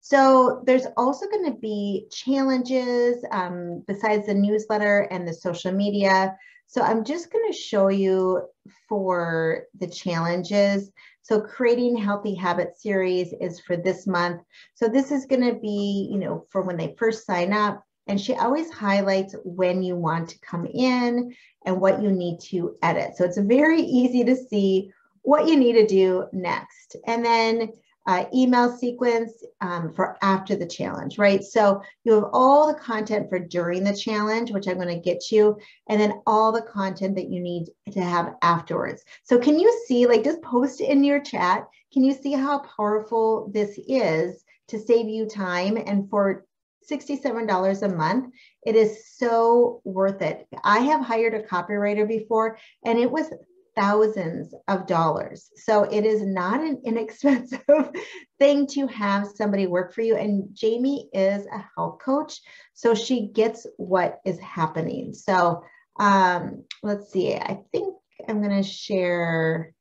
So 0.00 0.62
there's 0.64 0.86
also 0.96 1.26
going 1.26 1.52
to 1.52 1.58
be 1.58 2.06
challenges 2.12 3.24
um, 3.30 3.82
besides 3.86 4.26
the 4.26 4.34
newsletter 4.34 5.08
and 5.10 5.26
the 5.26 5.34
social 5.34 5.72
media. 5.72 6.36
So 6.66 6.82
I'm 6.82 7.04
just 7.04 7.32
going 7.32 7.50
to 7.50 7.56
show 7.56 7.88
you 7.88 8.42
for 8.88 9.64
the 9.78 9.86
challenges. 9.86 10.90
So 11.22 11.40
creating 11.40 11.96
healthy 11.96 12.34
habit 12.34 12.78
series 12.78 13.32
is 13.40 13.60
for 13.60 13.76
this 13.76 14.06
month. 14.06 14.42
So 14.74 14.88
this 14.88 15.10
is 15.10 15.26
going 15.26 15.42
to 15.42 15.58
be, 15.58 16.08
you 16.10 16.18
know, 16.18 16.46
for 16.50 16.62
when 16.62 16.76
they 16.76 16.94
first 16.98 17.26
sign 17.26 17.52
up. 17.52 17.82
And 18.08 18.20
she 18.20 18.34
always 18.34 18.70
highlights 18.70 19.34
when 19.44 19.82
you 19.82 19.96
want 19.96 20.28
to 20.28 20.38
come 20.40 20.66
in 20.66 21.34
and 21.64 21.80
what 21.80 22.00
you 22.00 22.12
need 22.12 22.38
to 22.50 22.76
edit. 22.82 23.16
So 23.16 23.24
it's 23.24 23.38
very 23.38 23.80
easy 23.80 24.22
to 24.24 24.36
see 24.36 24.92
what 25.22 25.48
you 25.48 25.56
need 25.56 25.72
to 25.72 25.86
do 25.86 26.26
next. 26.32 26.96
And 27.06 27.24
then 27.24 27.72
uh, 28.06 28.24
email 28.34 28.76
sequence 28.76 29.32
um, 29.60 29.92
for 29.92 30.16
after 30.22 30.54
the 30.54 30.66
challenge, 30.66 31.18
right? 31.18 31.42
So 31.42 31.82
you 32.04 32.12
have 32.14 32.30
all 32.32 32.66
the 32.66 32.78
content 32.78 33.28
for 33.28 33.38
during 33.38 33.84
the 33.84 33.96
challenge, 33.96 34.52
which 34.52 34.68
I'm 34.68 34.76
going 34.76 34.88
to 34.88 35.00
get 35.00 35.30
you, 35.32 35.58
and 35.88 36.00
then 36.00 36.20
all 36.26 36.52
the 36.52 36.62
content 36.62 37.16
that 37.16 37.30
you 37.30 37.40
need 37.40 37.66
to 37.92 38.02
have 38.02 38.34
afterwards. 38.42 39.04
So 39.24 39.38
can 39.38 39.58
you 39.58 39.84
see, 39.86 40.06
like 40.06 40.24
just 40.24 40.42
post 40.42 40.80
in 40.80 41.02
your 41.04 41.20
chat, 41.20 41.66
can 41.92 42.04
you 42.04 42.12
see 42.12 42.32
how 42.32 42.60
powerful 42.60 43.50
this 43.52 43.78
is 43.88 44.44
to 44.68 44.78
save 44.78 45.08
you 45.08 45.26
time 45.26 45.76
and 45.76 46.08
for 46.10 46.46
$67 46.90 47.82
a 47.82 47.88
month. 47.88 48.32
It 48.64 48.76
is 48.76 49.16
so 49.16 49.80
worth 49.84 50.22
it. 50.22 50.46
I 50.62 50.80
have 50.80 51.04
hired 51.04 51.34
a 51.34 51.42
copywriter 51.42 52.06
before 52.06 52.58
and 52.84 52.98
it 52.98 53.10
was 53.10 53.32
thousands 53.76 54.54
of 54.68 54.86
dollars. 54.86 55.50
So 55.56 55.84
it 55.84 56.04
is 56.04 56.22
not 56.22 56.60
an 56.60 56.80
inexpensive 56.84 57.60
thing 58.38 58.66
to 58.68 58.86
have 58.86 59.28
somebody 59.34 59.66
work 59.66 59.94
for 59.94 60.00
you. 60.00 60.16
And 60.16 60.48
Jamie 60.52 61.08
is 61.12 61.46
a 61.46 61.64
health 61.76 61.98
coach, 62.02 62.40
so 62.74 62.94
she 62.94 63.28
gets 63.28 63.66
what 63.76 64.18
is 64.24 64.40
happening. 64.40 65.12
So 65.12 65.62
um, 65.98 66.64
let's 66.82 67.12
see, 67.12 67.34
I 67.34 67.60
think 67.72 67.94
I'm 68.28 68.42
going 68.42 68.62
to 68.62 68.68
share, 68.68 69.72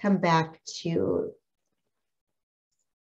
come 0.00 0.18
back 0.18 0.60
to 0.82 1.30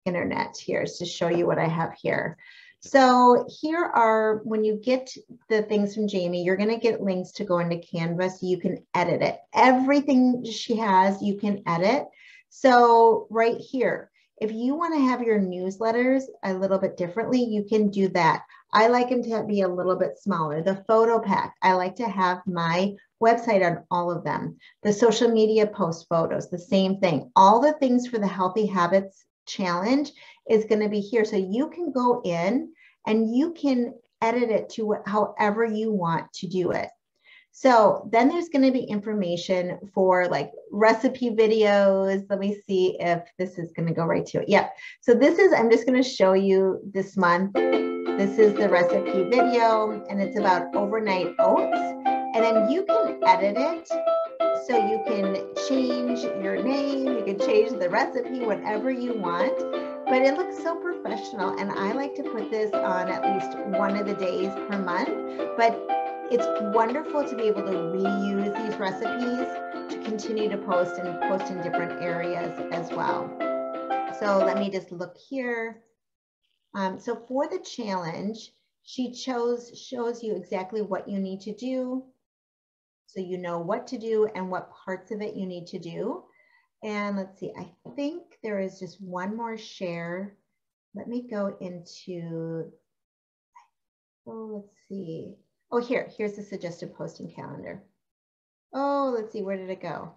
internet 0.05 0.57
here 0.57 0.85
to 0.97 1.05
show 1.05 1.27
you 1.27 1.45
what 1.45 1.59
I 1.59 1.67
have 1.67 1.93
here. 2.01 2.37
So 2.81 3.45
here 3.61 3.83
are, 3.83 4.41
when 4.45 4.63
you 4.63 4.75
get 4.75 5.13
the 5.49 5.63
things 5.63 5.93
from 5.93 6.07
Jamie, 6.07 6.43
you're 6.43 6.55
going 6.55 6.69
to 6.69 6.77
get 6.77 7.01
links 7.01 7.31
to 7.33 7.43
go 7.43 7.59
into 7.59 7.75
Canva 7.75 8.31
so 8.31 8.47
you 8.47 8.57
can 8.57 8.85
edit 8.95 9.21
it. 9.21 9.37
Everything 9.53 10.45
she 10.45 10.77
has, 10.77 11.21
you 11.21 11.37
can 11.37 11.61
edit. 11.67 12.05
So 12.49 13.27
right 13.29 13.57
here, 13.57 14.09
if 14.41 14.53
you 14.53 14.75
want 14.75 14.95
to 14.95 15.01
have 15.01 15.21
your 15.21 15.39
newsletters 15.39 16.23
a 16.43 16.53
little 16.53 16.77
bit 16.77 16.95
differently, 16.95 17.43
you 17.43 17.65
can 17.65 17.89
do 17.89 18.07
that. 18.09 18.43
I 18.71 18.87
like 18.87 19.09
them 19.09 19.23
to 19.23 19.43
be 19.43 19.61
a 19.61 19.67
little 19.67 19.97
bit 19.97 20.17
smaller. 20.17 20.61
The 20.61 20.83
photo 20.87 21.19
pack, 21.19 21.55
I 21.61 21.73
like 21.73 21.95
to 21.97 22.07
have 22.07 22.39
my 22.45 22.95
website 23.21 23.65
on 23.65 23.83
all 23.91 24.09
of 24.09 24.23
them. 24.23 24.57
The 24.83 24.93
social 24.93 25.29
media 25.29 25.67
post 25.67 26.07
photos, 26.07 26.49
the 26.49 26.59
same 26.59 26.99
thing. 26.99 27.29
All 27.35 27.59
the 27.59 27.73
things 27.73 28.07
for 28.07 28.19
the 28.19 28.27
Healthy 28.27 28.67
Habits 28.67 29.25
Challenge 29.47 30.11
is 30.49 30.65
going 30.65 30.81
to 30.81 30.89
be 30.89 30.99
here. 30.99 31.25
So 31.25 31.37
you 31.37 31.69
can 31.69 31.91
go 31.91 32.21
in 32.23 32.73
and 33.07 33.35
you 33.35 33.53
can 33.53 33.93
edit 34.21 34.49
it 34.49 34.69
to 34.69 34.95
however 35.05 35.65
you 35.65 35.93
want 35.93 36.31
to 36.33 36.47
do 36.47 36.71
it. 36.71 36.89
So 37.51 38.07
then 38.11 38.29
there's 38.29 38.49
going 38.49 38.65
to 38.65 38.71
be 38.71 38.83
information 38.83 39.79
for 39.93 40.27
like 40.27 40.51
recipe 40.71 41.31
videos. 41.31 42.25
Let 42.29 42.39
me 42.39 42.61
see 42.67 42.95
if 42.99 43.23
this 43.37 43.57
is 43.57 43.71
going 43.73 43.87
to 43.87 43.93
go 43.93 44.05
right 44.05 44.25
to 44.27 44.41
it. 44.41 44.49
Yep. 44.49 44.75
So 45.01 45.13
this 45.13 45.39
is, 45.39 45.51
I'm 45.51 45.69
just 45.69 45.85
going 45.85 46.01
to 46.01 46.07
show 46.07 46.33
you 46.33 46.79
this 46.93 47.17
month. 47.17 47.53
This 47.53 48.37
is 48.37 48.53
the 48.53 48.69
recipe 48.69 49.23
video 49.23 50.05
and 50.09 50.21
it's 50.21 50.37
about 50.37 50.73
overnight 50.75 51.35
oats. 51.39 51.77
And 52.35 52.43
then 52.43 52.69
you 52.69 52.85
can 52.85 53.19
edit 53.25 53.57
it. 53.57 53.87
So 54.67 54.77
you 54.77 55.01
can 55.07 55.53
change 55.67 56.21
your 56.21 56.61
name, 56.61 57.07
you 57.07 57.23
can 57.25 57.39
change 57.39 57.71
the 57.71 57.89
recipe, 57.89 58.41
whatever 58.41 58.91
you 58.91 59.17
want. 59.17 59.88
But 60.09 60.23
it 60.23 60.35
looks 60.37 60.57
so 60.57 60.75
professional. 60.75 61.57
And 61.59 61.71
I 61.71 61.93
like 61.93 62.15
to 62.15 62.23
put 62.23 62.49
this 62.49 62.73
on 62.73 63.09
at 63.09 63.23
least 63.23 63.55
one 63.77 63.95
of 63.95 64.07
the 64.07 64.15
days 64.15 64.51
per 64.67 64.79
month. 64.79 65.55
But 65.55 65.85
it's 66.31 66.47
wonderful 66.75 67.27
to 67.27 67.35
be 67.35 67.43
able 67.43 67.63
to 67.63 67.71
reuse 67.71 68.55
these 68.65 68.77
recipes 68.79 69.47
to 69.93 70.03
continue 70.03 70.49
to 70.49 70.57
post 70.57 70.99
and 70.99 71.19
post 71.29 71.51
in 71.51 71.61
different 71.61 72.01
areas 72.01 72.59
as 72.71 72.91
well. 72.91 73.29
So 74.19 74.37
let 74.37 74.57
me 74.57 74.69
just 74.69 74.91
look 74.91 75.15
here. 75.29 75.83
Um, 76.75 76.99
so 76.99 77.15
for 77.27 77.47
the 77.47 77.59
challenge, 77.59 78.51
she 78.83 79.11
chose 79.11 79.71
shows 79.79 80.23
you 80.23 80.35
exactly 80.35 80.81
what 80.81 81.07
you 81.07 81.19
need 81.19 81.41
to 81.41 81.53
do. 81.53 82.03
So 83.07 83.19
you 83.19 83.37
know 83.37 83.59
what 83.59 83.87
to 83.87 83.97
do 83.97 84.27
and 84.35 84.49
what 84.49 84.71
parts 84.71 85.11
of 85.11 85.21
it 85.21 85.35
you 85.35 85.45
need 85.45 85.67
to 85.67 85.79
do. 85.79 86.23
And 86.83 87.17
let's 87.17 87.39
see, 87.39 87.51
I 87.57 87.69
think 87.95 88.23
there 88.41 88.59
is 88.59 88.79
just 88.79 89.01
one 89.01 89.35
more 89.35 89.57
share. 89.57 90.37
Let 90.95 91.07
me 91.07 91.27
go 91.29 91.57
into, 91.59 92.71
oh, 94.25 94.63
let's 94.63 94.73
see. 94.87 95.35
Oh, 95.71 95.81
here, 95.81 96.09
here's 96.17 96.35
the 96.35 96.43
suggested 96.43 96.95
posting 96.95 97.31
calendar. 97.31 97.83
Oh, 98.73 99.13
let's 99.15 99.33
see, 99.33 99.41
where 99.41 99.57
did 99.57 99.69
it 99.69 99.81
go? 99.81 100.13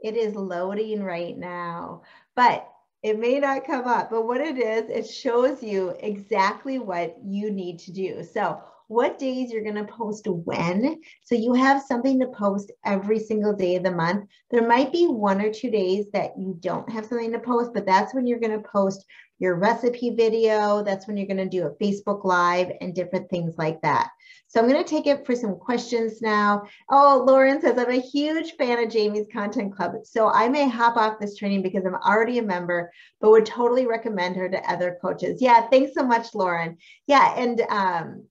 It 0.00 0.16
is 0.16 0.34
loading 0.34 1.02
right 1.02 1.36
now, 1.36 2.02
but 2.34 2.70
it 3.02 3.18
may 3.18 3.38
not 3.38 3.66
come 3.66 3.86
up. 3.86 4.10
But 4.10 4.26
what 4.26 4.40
it 4.40 4.58
is, 4.58 4.90
it 4.90 5.10
shows 5.10 5.62
you 5.62 5.94
exactly 6.00 6.78
what 6.78 7.16
you 7.24 7.50
need 7.50 7.78
to 7.80 7.92
do. 7.92 8.22
So 8.22 8.60
what 8.88 9.18
days 9.18 9.50
you're 9.50 9.62
going 9.62 9.74
to 9.74 9.84
post 9.84 10.26
when. 10.26 11.00
So 11.24 11.34
you 11.34 11.54
have 11.54 11.82
something 11.82 12.20
to 12.20 12.28
post 12.28 12.72
every 12.84 13.18
single 13.18 13.52
day 13.52 13.76
of 13.76 13.82
the 13.82 13.90
month. 13.90 14.28
There 14.50 14.66
might 14.66 14.92
be 14.92 15.06
one 15.06 15.40
or 15.40 15.52
two 15.52 15.70
days 15.70 16.06
that 16.12 16.38
you 16.38 16.56
don't 16.60 16.90
have 16.90 17.06
something 17.06 17.32
to 17.32 17.38
post, 17.38 17.72
but 17.74 17.86
that's 17.86 18.14
when 18.14 18.26
you're 18.26 18.40
going 18.40 18.60
to 18.60 18.68
post 18.68 19.04
your 19.38 19.56
recipe 19.56 20.10
video. 20.10 20.82
That's 20.82 21.06
when 21.06 21.16
you're 21.16 21.26
going 21.26 21.36
to 21.38 21.48
do 21.48 21.66
a 21.66 21.74
Facebook 21.84 22.24
Live 22.24 22.72
and 22.80 22.94
different 22.94 23.28
things 23.28 23.56
like 23.58 23.80
that. 23.82 24.08
So 24.48 24.60
I'm 24.60 24.68
going 24.68 24.82
to 24.82 24.88
take 24.88 25.06
it 25.06 25.26
for 25.26 25.34
some 25.34 25.56
questions 25.56 26.22
now. 26.22 26.62
Oh, 26.88 27.24
Lauren 27.26 27.60
says, 27.60 27.76
I'm 27.76 27.90
a 27.90 28.00
huge 28.00 28.52
fan 28.52 28.78
of 28.82 28.90
Jamie's 28.90 29.26
Content 29.32 29.74
Club. 29.74 29.92
So 30.04 30.28
I 30.28 30.48
may 30.48 30.68
hop 30.68 30.96
off 30.96 31.18
this 31.18 31.36
training 31.36 31.62
because 31.62 31.84
I'm 31.84 31.96
already 31.96 32.38
a 32.38 32.42
member, 32.42 32.90
but 33.20 33.30
would 33.30 33.44
totally 33.44 33.86
recommend 33.86 34.36
her 34.36 34.48
to 34.48 34.70
other 34.70 34.98
coaches. 35.02 35.42
Yeah, 35.42 35.68
thanks 35.68 35.92
so 35.94 36.06
much, 36.06 36.34
Lauren. 36.34 36.78
Yeah, 37.06 37.34
and 37.36 37.60
um, 37.68 38.24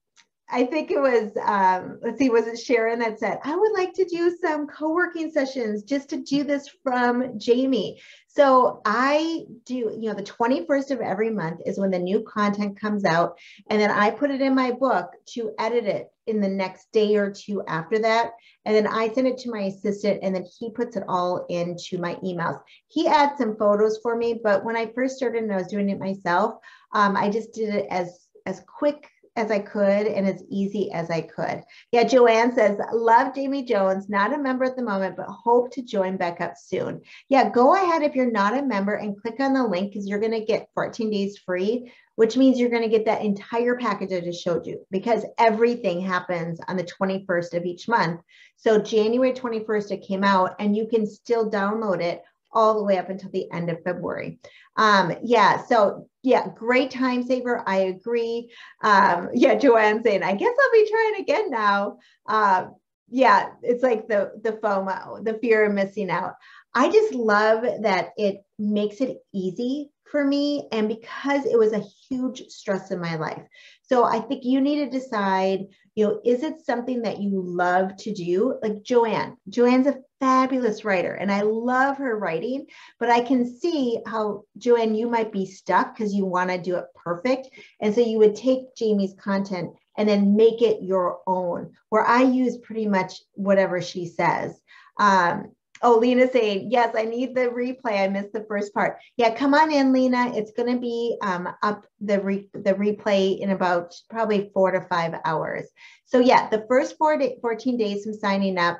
I 0.47 0.65
think 0.65 0.91
it 0.91 0.99
was, 0.99 1.31
um, 1.43 1.99
let's 2.03 2.19
see, 2.19 2.29
was 2.29 2.45
it 2.45 2.59
Sharon 2.59 2.99
that 2.99 3.19
said, 3.19 3.39
I 3.43 3.55
would 3.55 3.73
like 3.73 3.93
to 3.93 4.05
do 4.05 4.35
some 4.39 4.67
co 4.67 4.93
working 4.93 5.31
sessions 5.31 5.83
just 5.83 6.09
to 6.09 6.17
do 6.17 6.43
this 6.43 6.69
from 6.83 7.39
Jamie. 7.39 7.99
So 8.27 8.81
I 8.85 9.45
do, 9.65 9.75
you 9.75 10.09
know, 10.09 10.13
the 10.13 10.21
21st 10.21 10.91
of 10.91 10.99
every 10.99 11.31
month 11.31 11.61
is 11.65 11.79
when 11.79 11.89
the 11.89 11.97
new 11.97 12.21
content 12.21 12.79
comes 12.79 13.05
out. 13.05 13.39
And 13.69 13.81
then 13.81 13.89
I 13.89 14.11
put 14.11 14.29
it 14.29 14.41
in 14.41 14.53
my 14.53 14.71
book 14.71 15.09
to 15.29 15.51
edit 15.57 15.85
it 15.85 16.11
in 16.27 16.41
the 16.41 16.49
next 16.49 16.91
day 16.91 17.15
or 17.15 17.31
two 17.31 17.63
after 17.67 17.97
that. 17.99 18.31
And 18.65 18.75
then 18.75 18.87
I 18.87 19.11
send 19.13 19.27
it 19.27 19.37
to 19.39 19.51
my 19.51 19.61
assistant 19.61 20.19
and 20.21 20.35
then 20.35 20.45
he 20.59 20.69
puts 20.69 20.95
it 20.95 21.03
all 21.07 21.45
into 21.49 21.97
my 21.97 22.15
emails. 22.15 22.61
He 22.87 23.07
adds 23.07 23.39
some 23.39 23.55
photos 23.55 23.99
for 24.03 24.15
me, 24.15 24.39
but 24.43 24.63
when 24.63 24.75
I 24.75 24.91
first 24.93 25.17
started 25.17 25.43
and 25.43 25.51
I 25.51 25.57
was 25.57 25.67
doing 25.67 25.89
it 25.89 25.99
myself, 25.99 26.55
um, 26.93 27.17
I 27.17 27.29
just 27.29 27.53
did 27.53 27.73
it 27.73 27.87
as 27.89 28.27
as 28.45 28.61
quick 28.67 29.09
as 29.35 29.51
I 29.51 29.59
could 29.59 30.07
and 30.07 30.27
as 30.27 30.43
easy 30.49 30.91
as 30.91 31.09
I 31.09 31.21
could. 31.21 31.63
Yeah, 31.91 32.03
Joanne 32.03 32.53
says, 32.53 32.79
love 32.93 33.35
Jamie 33.35 33.65
Jones, 33.65 34.07
not 34.09 34.33
a 34.33 34.37
member 34.37 34.63
at 34.65 34.75
the 34.75 34.83
moment, 34.83 35.17
but 35.17 35.27
hope 35.27 35.71
to 35.73 35.81
join 35.81 36.17
back 36.17 36.39
up 36.39 36.53
soon. 36.57 37.01
Yeah, 37.27 37.49
go 37.49 37.75
ahead 37.75 38.01
if 38.01 38.15
you're 38.15 38.31
not 38.31 38.57
a 38.57 38.61
member 38.65 38.93
and 38.93 39.19
click 39.21 39.39
on 39.39 39.53
the 39.53 39.67
link 39.67 39.91
because 39.91 40.07
you're 40.07 40.19
going 40.19 40.31
to 40.31 40.45
get 40.45 40.69
14 40.73 41.09
days 41.09 41.37
free, 41.37 41.91
which 42.15 42.37
means 42.37 42.57
you're 42.57 42.69
going 42.69 42.83
to 42.83 42.89
get 42.89 43.05
that 43.05 43.23
entire 43.23 43.75
package 43.75 44.13
I 44.13 44.21
just 44.21 44.43
showed 44.43 44.65
you 44.65 44.85
because 44.89 45.25
everything 45.37 45.99
happens 45.99 46.59
on 46.67 46.77
the 46.77 46.83
21st 46.83 47.55
of 47.55 47.65
each 47.65 47.87
month. 47.87 48.21
So 48.55 48.79
January 48.79 49.33
21st, 49.33 49.91
it 49.91 50.07
came 50.07 50.23
out 50.23 50.55
and 50.59 50.75
you 50.75 50.87
can 50.87 51.05
still 51.05 51.49
download 51.49 52.01
it 52.01 52.23
all 52.55 52.77
the 52.77 52.83
way 52.83 52.97
up 52.97 53.09
until 53.09 53.29
the 53.31 53.51
end 53.51 53.69
of 53.69 53.83
February. 53.83 54.39
Um, 54.77 55.13
yeah, 55.23 55.63
so 55.65 56.07
yeah, 56.23 56.47
great 56.55 56.89
time 56.89 57.21
saver. 57.23 57.63
I 57.67 57.77
agree. 57.77 58.49
Um, 58.81 59.29
yeah, 59.33 59.55
Joanne 59.55 60.01
saying, 60.03 60.23
I 60.23 60.33
guess 60.33 60.55
I'll 60.59 60.71
be 60.71 60.89
trying 60.89 61.21
again 61.21 61.49
now. 61.51 61.97
Uh, 62.27 62.67
yeah, 63.09 63.49
it's 63.61 63.83
like 63.83 64.07
the 64.07 64.31
the 64.41 64.53
FOMO, 64.53 65.23
the 65.23 65.35
fear 65.35 65.65
of 65.65 65.73
missing 65.73 66.09
out. 66.09 66.33
I 66.73 66.89
just 66.89 67.13
love 67.13 67.63
that 67.83 68.09
it 68.17 68.43
makes 68.57 68.99
it 68.99 69.17
easy 69.33 69.91
for 70.11 70.23
me 70.23 70.67
and 70.71 70.87
because 70.87 71.45
it 71.45 71.57
was 71.57 71.73
a 71.73 71.83
huge 72.09 72.47
stress 72.47 72.91
in 72.91 72.99
my 72.99 73.15
life. 73.15 73.43
So 73.83 74.03
I 74.03 74.19
think 74.19 74.43
you 74.43 74.61
need 74.61 74.85
to 74.85 74.89
decide, 74.89 75.67
you 75.95 76.05
know, 76.05 76.19
is 76.25 76.43
it 76.43 76.65
something 76.65 77.01
that 77.03 77.19
you 77.19 77.41
love 77.41 77.95
to 77.97 78.13
do? 78.13 78.59
Like 78.61 78.83
Joanne, 78.83 79.37
Joanne's 79.49 79.87
a 79.87 79.99
fabulous 80.19 80.83
writer 80.83 81.13
and 81.13 81.31
I 81.31 81.41
love 81.41 81.97
her 81.97 82.17
writing, 82.17 82.67
but 82.99 83.09
I 83.09 83.21
can 83.21 83.57
see 83.59 83.99
how 84.05 84.43
Joanne, 84.57 84.95
you 84.95 85.09
might 85.09 85.31
be 85.31 85.45
stuck 85.45 85.95
because 85.95 86.13
you 86.13 86.25
want 86.25 86.49
to 86.49 86.57
do 86.57 86.75
it 86.75 86.85
perfect. 86.95 87.49
And 87.79 87.95
so 87.95 88.01
you 88.01 88.17
would 88.19 88.35
take 88.35 88.75
Jamie's 88.75 89.15
content 89.17 89.71
and 89.97 90.07
then 90.07 90.35
make 90.35 90.61
it 90.61 90.83
your 90.83 91.19
own, 91.25 91.71
where 91.89 92.05
I 92.05 92.23
use 92.23 92.57
pretty 92.57 92.87
much 92.87 93.21
whatever 93.33 93.81
she 93.81 94.05
says. 94.05 94.59
Um, 94.99 95.51
Oh, 95.81 95.97
Lena 95.97 96.31
saying, 96.31 96.71
yes, 96.71 96.95
I 96.95 97.03
need 97.03 97.35
the 97.35 97.47
replay. 97.47 98.03
I 98.03 98.07
missed 98.07 98.31
the 98.31 98.45
first 98.47 98.73
part. 98.73 98.97
Yeah, 99.17 99.35
come 99.35 99.53
on 99.53 99.71
in, 99.71 99.91
Lena. 99.91 100.31
It's 100.33 100.51
going 100.51 100.73
to 100.73 100.79
be 100.79 101.17
um, 101.21 101.49
up 101.61 101.85
the, 101.99 102.21
re- 102.21 102.49
the 102.53 102.73
replay 102.73 103.39
in 103.39 103.49
about 103.49 103.93
probably 104.09 104.51
four 104.53 104.71
to 104.71 104.81
five 104.87 105.15
hours. 105.25 105.65
So 106.05 106.19
yeah, 106.19 106.49
the 106.49 106.65
first 106.69 106.97
four 106.97 107.17
to 107.17 107.39
14 107.41 107.77
days 107.77 108.03
from 108.03 108.13
signing 108.13 108.57
up 108.57 108.79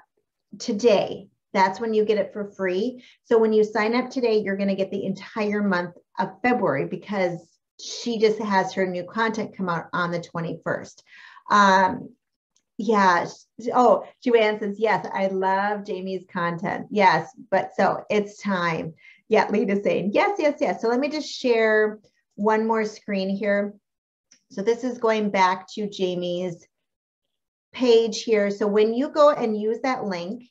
today, 0.57 1.27
that's 1.53 1.79
when 1.79 1.93
you 1.93 2.05
get 2.05 2.17
it 2.17 2.31
for 2.33 2.51
free. 2.51 3.03
So 3.25 3.37
when 3.37 3.53
you 3.53 3.63
sign 3.63 3.95
up 3.95 4.09
today, 4.09 4.37
you're 4.37 4.57
going 4.57 4.69
to 4.69 4.75
get 4.75 4.91
the 4.91 5.05
entire 5.05 5.61
month 5.61 5.95
of 6.17 6.41
February 6.41 6.85
because 6.85 7.39
she 7.79 8.19
just 8.19 8.39
has 8.39 8.73
her 8.73 8.87
new 8.87 9.03
content 9.03 9.55
come 9.55 9.69
out 9.69 9.87
on 9.91 10.11
the 10.11 10.19
21st. 10.19 11.01
Um, 11.51 12.09
yeah. 12.77 13.27
Oh, 13.73 14.05
Joanne 14.23 14.59
says, 14.59 14.79
yes, 14.79 15.07
I 15.13 15.27
love 15.27 15.85
Jamie's 15.85 16.25
content. 16.31 16.87
Yes, 16.91 17.29
but 17.49 17.71
so 17.77 18.03
it's 18.09 18.41
time. 18.41 18.93
Yeah, 19.29 19.47
Lita's 19.49 19.83
saying, 19.83 20.11
yes, 20.13 20.37
yes, 20.39 20.57
yes. 20.59 20.81
So 20.81 20.89
let 20.89 20.99
me 20.99 21.09
just 21.09 21.29
share 21.29 21.99
one 22.35 22.67
more 22.67 22.85
screen 22.85 23.29
here. 23.29 23.73
So 24.51 24.61
this 24.61 24.83
is 24.83 24.97
going 24.97 25.29
back 25.29 25.67
to 25.73 25.89
Jamie's 25.89 26.67
page 27.73 28.23
here. 28.23 28.51
So 28.51 28.67
when 28.67 28.93
you 28.93 29.09
go 29.09 29.31
and 29.31 29.59
use 29.59 29.79
that 29.83 30.05
link, 30.05 30.43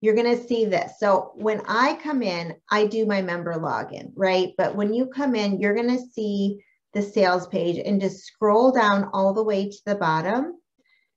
you're 0.00 0.14
going 0.14 0.36
to 0.36 0.46
see 0.46 0.66
this. 0.66 0.98
So 0.98 1.32
when 1.34 1.62
I 1.66 1.94
come 2.02 2.22
in, 2.22 2.54
I 2.70 2.86
do 2.86 3.06
my 3.06 3.22
member 3.22 3.54
login, 3.54 4.12
right? 4.14 4.52
But 4.58 4.76
when 4.76 4.92
you 4.92 5.06
come 5.06 5.34
in, 5.34 5.58
you're 5.58 5.74
going 5.74 5.96
to 5.96 6.06
see 6.12 6.62
the 6.92 7.02
sales 7.02 7.46
page 7.48 7.80
and 7.84 8.00
just 8.00 8.24
scroll 8.24 8.72
down 8.72 9.10
all 9.12 9.32
the 9.34 9.42
way 9.42 9.68
to 9.68 9.78
the 9.86 9.94
bottom 9.94 10.54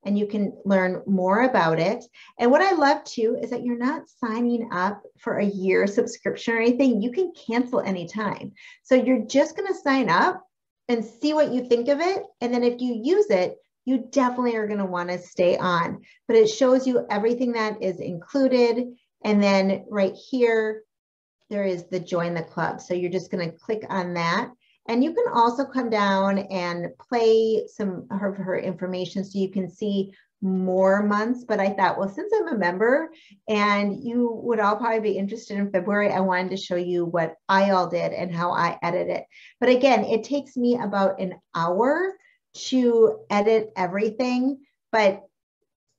and 0.03 0.17
you 0.17 0.27
can 0.27 0.53
learn 0.65 1.01
more 1.05 1.43
about 1.43 1.79
it. 1.79 2.03
And 2.39 2.51
what 2.51 2.61
I 2.61 2.73
love 2.73 3.03
too 3.03 3.37
is 3.41 3.49
that 3.49 3.63
you're 3.63 3.77
not 3.77 4.07
signing 4.07 4.69
up 4.71 5.01
for 5.17 5.37
a 5.37 5.45
year 5.45 5.87
subscription 5.87 6.53
or 6.53 6.61
anything. 6.61 7.01
You 7.01 7.11
can 7.11 7.33
cancel 7.47 7.81
anytime. 7.81 8.53
So 8.83 8.95
you're 8.95 9.25
just 9.25 9.55
going 9.55 9.67
to 9.67 9.79
sign 9.79 10.09
up 10.09 10.45
and 10.87 11.05
see 11.05 11.33
what 11.33 11.51
you 11.51 11.67
think 11.67 11.87
of 11.89 11.99
it. 11.99 12.23
And 12.41 12.53
then 12.53 12.63
if 12.63 12.81
you 12.81 12.99
use 13.03 13.29
it, 13.29 13.57
you 13.85 14.05
definitely 14.11 14.55
are 14.55 14.67
going 14.67 14.79
to 14.79 14.85
want 14.85 15.09
to 15.09 15.19
stay 15.19 15.57
on. 15.57 16.01
But 16.27 16.37
it 16.37 16.47
shows 16.47 16.87
you 16.87 17.05
everything 17.09 17.53
that 17.53 17.81
is 17.81 17.99
included. 17.99 18.87
And 19.23 19.43
then 19.43 19.85
right 19.89 20.13
here, 20.13 20.83
there 21.49 21.65
is 21.65 21.85
the 21.87 21.99
join 21.99 22.35
the 22.35 22.43
club. 22.43 22.81
So 22.81 22.93
you're 22.93 23.11
just 23.11 23.31
going 23.31 23.49
to 23.49 23.57
click 23.57 23.83
on 23.89 24.13
that. 24.13 24.49
And 24.89 25.03
you 25.03 25.13
can 25.13 25.25
also 25.31 25.65
come 25.65 25.91
down 25.91 26.39
and 26.39 26.87
play 26.97 27.67
some 27.67 28.07
of 28.09 28.19
her 28.19 28.57
information 28.57 29.23
so 29.23 29.37
you 29.37 29.51
can 29.51 29.69
see 29.69 30.11
more 30.41 31.03
months. 31.03 31.43
But 31.43 31.59
I 31.59 31.73
thought, 31.73 31.99
well, 31.99 32.09
since 32.09 32.33
I'm 32.35 32.47
a 32.47 32.57
member 32.57 33.11
and 33.47 34.03
you 34.03 34.31
would 34.43 34.59
all 34.59 34.77
probably 34.77 34.99
be 34.99 35.17
interested 35.17 35.59
in 35.59 35.71
February, 35.71 36.11
I 36.11 36.21
wanted 36.21 36.49
to 36.49 36.57
show 36.57 36.75
you 36.75 37.05
what 37.05 37.35
I 37.47 37.69
all 37.69 37.87
did 37.87 38.13
and 38.13 38.33
how 38.33 38.51
I 38.51 38.79
edit 38.81 39.09
it. 39.09 39.25
But 39.59 39.69
again, 39.69 40.05
it 40.05 40.23
takes 40.23 40.57
me 40.57 40.79
about 40.81 41.21
an 41.21 41.35
hour 41.53 42.15
to 42.69 43.19
edit 43.29 43.69
everything. 43.77 44.57
But 44.91 45.21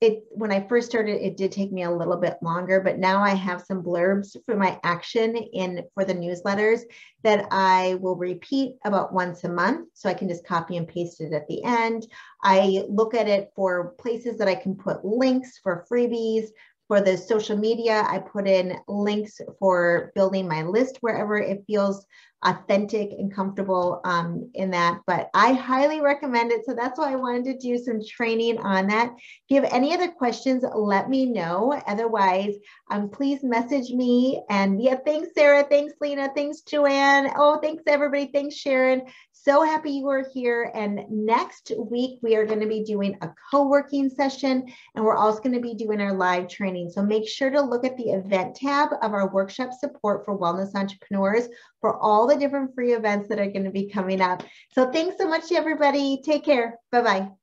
it 0.00 0.24
when 0.30 0.50
I 0.50 0.66
first 0.66 0.88
started, 0.88 1.24
it 1.24 1.36
did 1.36 1.52
take 1.52 1.72
me 1.72 1.82
a 1.82 1.90
little 1.90 2.16
bit 2.16 2.36
longer, 2.42 2.80
but 2.80 2.98
now 2.98 3.22
I 3.22 3.34
have 3.34 3.60
some 3.62 3.82
blurbs 3.82 4.34
for 4.46 4.56
my 4.56 4.80
action 4.82 5.36
in 5.36 5.84
for 5.94 6.06
the 6.06 6.14
newsletters 6.14 6.80
that 7.22 7.46
I 7.50 7.98
will 8.00 8.16
repeat 8.16 8.76
about 8.84 9.12
once 9.12 9.44
a 9.44 9.48
month. 9.50 9.88
So 9.92 10.08
I 10.08 10.14
can 10.14 10.28
just 10.28 10.46
copy 10.46 10.78
and 10.78 10.88
paste 10.88 11.20
it 11.20 11.34
at 11.34 11.46
the 11.48 11.62
end. 11.64 12.06
I 12.42 12.84
look 12.88 13.14
at 13.14 13.28
it 13.28 13.50
for 13.54 13.94
places 13.98 14.38
that 14.38 14.48
I 14.48 14.54
can 14.54 14.74
put 14.74 15.04
links 15.04 15.58
for 15.62 15.84
freebies. 15.90 16.46
For 16.90 17.00
the 17.00 17.16
social 17.16 17.57
media, 17.57 18.05
I 18.09 18.18
put 18.18 18.48
in 18.48 18.76
links 18.88 19.40
for 19.61 20.11
building 20.16 20.48
my 20.48 20.64
list 20.64 20.98
wherever 21.03 21.37
it 21.37 21.62
feels 21.68 22.05
authentic 22.42 23.12
and 23.12 23.33
comfortable 23.33 24.00
um, 24.05 24.50
in 24.55 24.72
that. 24.72 24.98
But 25.07 25.31
I 25.33 25.53
highly 25.53 26.00
recommend 26.00 26.50
it. 26.50 26.64
So 26.66 26.74
that's 26.74 26.98
why 26.98 27.12
I 27.12 27.16
wanted 27.16 27.44
to 27.44 27.59
do 27.59 27.79
some 27.79 28.00
training 28.05 28.59
on 28.59 28.88
that. 28.88 29.12
If 29.14 29.22
you 29.50 29.62
have 29.62 29.72
any 29.72 29.94
other 29.94 30.09
questions, 30.09 30.64
let 30.74 31.09
me 31.09 31.26
know. 31.26 31.81
Otherwise, 31.87 32.55
um, 32.90 33.09
please 33.09 33.44
message 33.44 33.90
me. 33.90 34.42
And 34.50 34.83
yeah, 34.83 34.96
thanks, 35.07 35.29
Sarah. 35.33 35.66
Thanks, 35.70 35.94
Lena. 36.00 36.31
Thanks, 36.35 36.62
Joanne. 36.62 37.31
Oh, 37.37 37.61
thanks, 37.62 37.85
everybody. 37.87 38.31
Thanks, 38.33 38.57
Sharon. 38.57 39.03
So 39.42 39.62
happy 39.62 39.92
you 39.92 40.09
are 40.09 40.26
here. 40.35 40.70
And 40.74 41.00
next 41.09 41.72
week, 41.79 42.18
we 42.22 42.37
are 42.37 42.44
going 42.44 42.61
to 42.61 42.66
be 42.66 42.85
doing 42.85 43.16
a 43.22 43.31
co 43.50 43.66
working 43.66 44.11
session, 44.11 44.70
and 44.94 45.05
we're 45.05 45.16
also 45.16 45.40
going 45.40 45.55
to 45.55 45.61
be 45.61 45.74
doing 45.74 46.00
our 46.00 46.12
live 46.12 46.46
training. 46.48 46.90
So 46.90 47.03
make 47.03 47.26
sure 47.26 47.48
to 47.48 47.61
look 47.61 47.85
at 47.85 47.96
the 47.96 48.11
event 48.11 48.57
tab 48.57 48.90
of 49.00 49.14
our 49.14 49.33
workshop 49.33 49.72
support 49.72 50.26
for 50.26 50.38
wellness 50.38 50.74
entrepreneurs 50.74 51.48
for 51.81 51.98
all 51.98 52.26
the 52.26 52.37
different 52.37 52.74
free 52.74 52.92
events 52.92 53.29
that 53.29 53.38
are 53.38 53.50
going 53.50 53.64
to 53.64 53.70
be 53.70 53.88
coming 53.88 54.20
up. 54.20 54.42
So 54.72 54.90
thanks 54.92 55.16
so 55.16 55.26
much, 55.26 55.50
everybody. 55.53 56.20
Take 56.22 56.44
care. 56.44 56.79
Bye 56.92 57.03
bye. 57.03 57.39